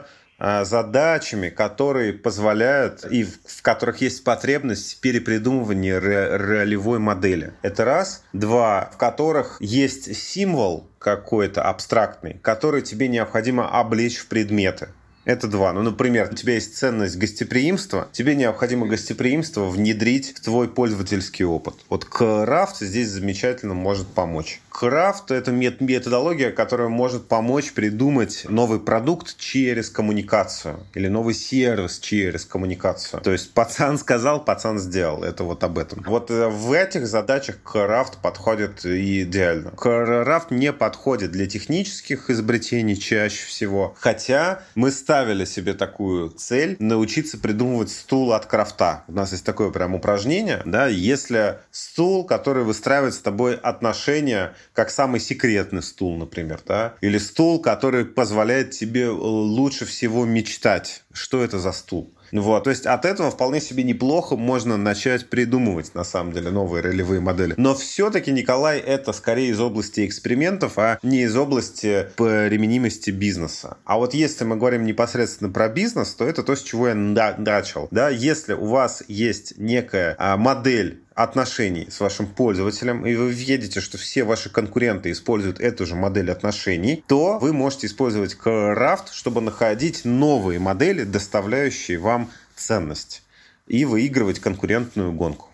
задачами, 0.64 1.50
которые 1.50 2.12
позволяют 2.12 3.04
и 3.04 3.24
в 3.24 3.62
которых 3.62 4.00
есть 4.00 4.24
потребность 4.24 5.00
перепридумывания 5.00 6.00
ре 6.00 6.36
ролевой 6.36 6.98
модели. 6.98 7.52
Это 7.62 7.84
раз. 7.84 8.24
Два, 8.32 8.90
в 8.92 8.96
которых 8.96 9.56
есть 9.60 10.16
символ 10.16 10.90
какой-то 10.98 11.62
абстрактный, 11.62 12.40
который 12.42 12.82
тебе 12.82 13.08
необходимо 13.08 13.68
облечь 13.68 14.18
в 14.18 14.26
предметы. 14.26 14.88
Это 15.24 15.46
два. 15.46 15.72
Ну, 15.72 15.82
например, 15.82 16.30
у 16.32 16.34
тебя 16.34 16.54
есть 16.54 16.76
ценность 16.76 17.16
гостеприимства, 17.16 18.08
тебе 18.12 18.34
необходимо 18.34 18.86
гостеприимство 18.86 19.66
внедрить 19.66 20.34
в 20.36 20.40
твой 20.40 20.68
пользовательский 20.68 21.44
опыт. 21.44 21.74
Вот 21.88 22.04
крафт 22.04 22.80
здесь 22.80 23.08
замечательно 23.08 23.74
может 23.74 24.08
помочь. 24.08 24.60
Крафт— 24.68 25.30
это 25.30 25.52
методология, 25.52 26.50
которая 26.50 26.88
может 26.88 27.28
помочь 27.28 27.72
придумать 27.72 28.46
новый 28.48 28.80
продукт 28.80 29.36
через 29.38 29.90
коммуникацию 29.90 30.80
или 30.94 31.06
новый 31.08 31.34
сервис 31.34 32.00
через 32.00 32.44
коммуникацию. 32.44 33.20
То 33.20 33.30
есть 33.30 33.52
пацан 33.52 33.98
сказал, 33.98 34.44
пацан 34.44 34.78
сделал. 34.78 35.22
Это 35.22 35.44
вот 35.44 35.62
об 35.62 35.78
этом. 35.78 36.02
Вот 36.06 36.30
э, 36.30 36.48
в 36.48 36.72
этих 36.72 37.06
задачах 37.06 37.58
крафт 37.62 38.16
подходит 38.18 38.84
идеально. 38.84 39.70
Крафт 39.70 40.50
не 40.50 40.72
подходит 40.72 41.30
для 41.30 41.46
технических 41.46 42.30
изобретений 42.30 42.96
чаще 42.96 43.46
всего, 43.46 43.94
хотя 44.00 44.62
мы 44.74 44.90
ставим 44.90 45.11
ставили 45.12 45.44
себе 45.44 45.74
такую 45.74 46.30
цель 46.30 46.74
научиться 46.78 47.36
придумывать 47.36 47.90
стул 47.90 48.32
от 48.32 48.46
крафта. 48.46 49.04
У 49.08 49.12
нас 49.12 49.32
есть 49.32 49.44
такое 49.44 49.68
прям 49.68 49.94
упражнение, 49.94 50.62
да, 50.64 50.86
если 50.86 51.58
стул, 51.70 52.24
который 52.24 52.64
выстраивает 52.64 53.12
с 53.12 53.18
тобой 53.18 53.56
отношения, 53.56 54.54
как 54.72 54.88
самый 54.88 55.20
секретный 55.20 55.82
стул, 55.82 56.16
например, 56.16 56.60
да, 56.66 56.94
или 57.02 57.18
стул, 57.18 57.60
который 57.60 58.06
позволяет 58.06 58.70
тебе 58.70 59.10
лучше 59.10 59.84
всего 59.84 60.24
мечтать. 60.24 61.02
Что 61.12 61.44
это 61.44 61.58
за 61.58 61.72
стул? 61.72 62.10
Вот, 62.32 62.64
то 62.64 62.70
есть 62.70 62.86
от 62.86 63.04
этого 63.04 63.30
вполне 63.30 63.60
себе 63.60 63.82
неплохо 63.82 64.36
можно 64.36 64.76
начать 64.76 65.28
придумывать, 65.28 65.94
на 65.94 66.04
самом 66.04 66.32
деле, 66.32 66.50
новые 66.50 66.82
ролевые 66.82 67.20
модели. 67.20 67.54
Но 67.56 67.74
все-таки, 67.74 68.32
Николай, 68.32 68.78
это 68.78 69.12
скорее 69.12 69.50
из 69.50 69.60
области 69.60 70.06
экспериментов, 70.06 70.78
а 70.78 70.98
не 71.02 71.22
из 71.22 71.36
области 71.36 72.06
применимости 72.16 73.10
бизнеса. 73.10 73.76
А 73.84 73.98
вот 73.98 74.14
если 74.14 74.44
мы 74.44 74.56
говорим 74.56 74.84
непосредственно 74.84 75.50
про 75.50 75.68
бизнес, 75.68 76.14
то 76.14 76.24
это 76.24 76.42
то, 76.42 76.56
с 76.56 76.62
чего 76.62 76.88
я 76.88 76.94
начал. 76.94 77.88
Да, 77.90 78.08
если 78.08 78.54
у 78.54 78.66
вас 78.66 79.02
есть 79.08 79.58
некая 79.58 80.16
а, 80.18 80.36
модель 80.36 81.02
отношений 81.14 81.88
с 81.90 82.00
вашим 82.00 82.26
пользователем, 82.26 83.06
и 83.06 83.14
вы 83.14 83.30
видите, 83.30 83.80
что 83.80 83.98
все 83.98 84.24
ваши 84.24 84.50
конкуренты 84.50 85.10
используют 85.10 85.60
эту 85.60 85.86
же 85.86 85.94
модель 85.94 86.30
отношений, 86.30 87.04
то 87.06 87.38
вы 87.38 87.52
можете 87.52 87.86
использовать 87.86 88.36
Craft, 88.36 89.12
чтобы 89.12 89.40
находить 89.40 90.04
новые 90.04 90.58
модели, 90.58 91.04
доставляющие 91.04 91.98
вам 91.98 92.30
ценность, 92.56 93.22
и 93.66 93.84
выигрывать 93.84 94.40
конкурентную 94.40 95.12
гонку. 95.12 95.48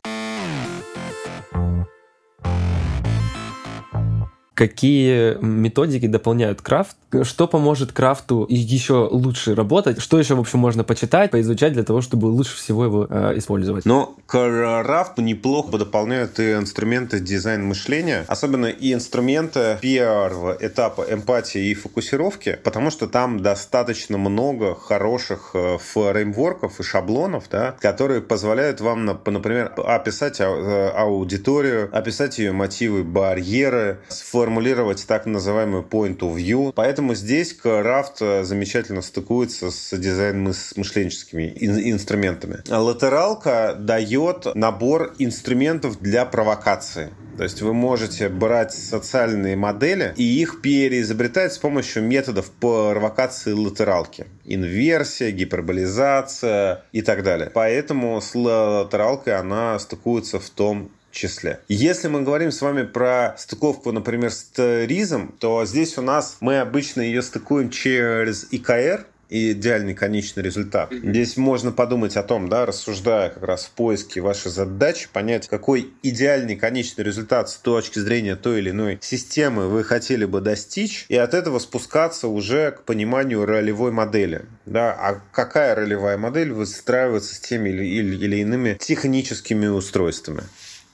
Какие 4.59 5.39
методики 5.41 6.09
дополняют 6.09 6.63
крафт, 6.63 6.97
что 7.23 7.47
поможет 7.47 7.93
крафту 7.93 8.45
еще 8.49 9.09
лучше 9.09 9.55
работать, 9.55 10.01
что 10.01 10.19
еще, 10.19 10.35
в 10.35 10.41
общем, 10.41 10.59
можно 10.59 10.83
почитать, 10.83 11.31
поизучать 11.31 11.75
для 11.75 11.85
того, 11.85 12.01
чтобы 12.01 12.27
лучше 12.27 12.57
всего 12.57 12.85
его 12.85 13.07
э, 13.09 13.35
использовать. 13.37 13.85
Но 13.85 14.17
крафту 14.27 15.23
неплохо 15.23 15.79
дополняют 15.79 16.41
и 16.41 16.55
инструменты 16.55 17.21
дизайн 17.21 17.65
мышления, 17.65 18.25
особенно 18.27 18.67
и 18.67 18.93
инструменты 18.93 19.79
первого 19.81 20.57
этапа 20.59 21.07
эмпатии 21.09 21.71
и 21.71 21.75
фокусировки, 21.75 22.59
потому 22.65 22.91
что 22.91 23.07
там 23.07 23.41
достаточно 23.41 24.19
много 24.19 24.75
хороших 24.75 25.53
э, 25.55 25.79
фреймворков 25.79 26.81
и 26.81 26.83
шаблонов, 26.83 27.45
да, 27.49 27.77
которые 27.79 28.23
позволяют 28.23 28.81
вам, 28.81 29.05
например, 29.05 29.73
описать 29.77 30.41
э, 30.41 30.89
аудиторию, 30.97 31.89
описать 31.97 32.41
ее 32.41 32.51
мотивы, 32.51 33.05
барьеры, 33.05 34.01
сформировать 34.09 34.48
сформулировать 34.49 35.07
так 35.07 35.27
называемый 35.27 35.83
point 35.83 36.21
of 36.21 36.35
view. 36.37 36.73
Поэтому 36.75 37.15
здесь 37.15 37.55
Craft 37.63 38.17
э, 38.21 38.45
замечательно 38.45 39.03
стыкуется 39.03 39.71
с 39.71 39.95
дизайн-мышленческими 39.95 41.53
инструментами. 41.91 42.63
Латералка 42.67 43.77
дает 43.79 44.55
набор 44.55 45.15
инструментов 45.19 46.01
для 46.01 46.25
провокации. 46.25 47.11
То 47.37 47.45
есть 47.45 47.63
вы 47.63 47.73
можете 47.73 48.29
брать 48.29 48.73
социальные 48.73 49.55
модели 49.55 50.13
и 50.17 50.25
их 50.25 50.61
переизобретать 50.63 51.53
с 51.53 51.59
помощью 51.59 52.03
методов 52.03 52.51
провокации 52.51 53.53
латералки. 53.53 54.27
Инверсия, 54.45 55.31
гиперболизация 55.31 56.85
и 56.93 57.03
так 57.03 57.23
далее. 57.23 57.51
Поэтому 57.55 58.21
с 58.21 58.35
латералкой 58.35 59.37
она 59.37 59.79
стыкуется 59.79 60.41
в 60.41 60.51
том 60.51 60.91
числе. 61.11 61.61
Если 61.69 62.09
мы 62.09 62.23
говорим 62.23 62.53
с 62.53 62.61
вами 62.61 62.83
про 62.83 63.35
стыковку, 63.39 63.93
например, 63.93 64.31
с 64.31 64.45
ТРИЗом, 64.45 65.35
то 65.39 65.65
здесь 65.65 65.99
у 65.99 66.03
нас 66.03 66.37
мы 66.41 66.61
обычно 66.61 67.01
ее 67.01 67.23
стыкуем 67.23 67.71
через 67.71 68.47
ИКР, 68.51 69.07
идеальный 69.31 69.95
конечный 69.95 70.43
результат. 70.43 70.93
Здесь 70.93 71.37
можно 71.37 71.73
подумать 71.73 72.17
о 72.17 72.23
том, 72.23 72.49
да, 72.49 72.67
рассуждая 72.67 73.31
как 73.31 73.43
раз 73.43 73.67
в 73.67 73.71
поиске 73.71 74.21
вашей 74.21 74.51
задачи, 74.51 75.09
понять, 75.13 75.49
какой 75.49 75.93
идеальный 76.03 76.57
конечный 76.57 77.05
результат 77.05 77.51
с 77.51 77.57
точки 77.57 77.99
зрения 77.99 78.37
той 78.37 78.59
или 78.59 78.71
иной 78.71 78.99
системы 79.03 79.69
вы 79.69 79.85
хотели 79.85 80.25
бы 80.25 80.41
достичь, 80.41 81.05
и 81.09 81.17
от 81.17 81.35
этого 81.35 81.59
спускаться 81.59 82.29
уже 82.29 82.73
к 82.73 82.83
пониманию 82.83 83.45
ролевой 83.45 83.93
модели. 83.93 84.43
Да, 84.67 84.93
а 84.93 85.21
какая 85.33 85.75
ролевая 85.75 86.19
модель 86.19 86.53
выстраивается 86.53 87.35
с 87.35 87.41
теми 87.41 87.71
или, 87.71 87.85
или, 87.85 88.17
или 88.17 88.37
иными 88.37 88.77
техническими 88.81 89.67
устройствами. 89.67 90.43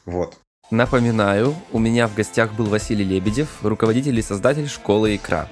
Вот. 0.06 0.38
Напоминаю, 0.70 1.54
у 1.72 1.78
меня 1.78 2.08
в 2.08 2.14
гостях 2.14 2.52
был 2.54 2.66
Василий 2.66 3.04
Лебедев, 3.04 3.48
руководитель 3.62 4.18
и 4.18 4.22
создатель 4.22 4.68
школы 4.68 5.14
«Икра». 5.14 5.48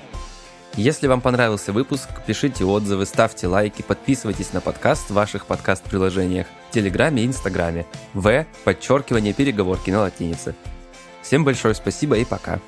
Если 0.74 1.06
вам 1.06 1.20
понравился 1.20 1.70
выпуск, 1.70 2.08
пишите 2.26 2.64
отзывы, 2.64 3.04
ставьте 3.04 3.46
лайки, 3.46 3.82
подписывайтесь 3.82 4.54
на 4.54 4.62
подкаст 4.62 5.10
в 5.10 5.14
ваших 5.14 5.44
подкаст-приложениях, 5.44 6.46
Телеграме 6.70 7.22
и 7.22 7.26
Инстаграме. 7.26 7.84
В, 8.14 8.46
подчеркивание, 8.64 9.34
переговорки 9.34 9.90
на 9.90 10.00
латинице. 10.00 10.54
Всем 11.20 11.44
большое 11.44 11.74
спасибо 11.74 12.16
и 12.16 12.24
пока. 12.24 12.58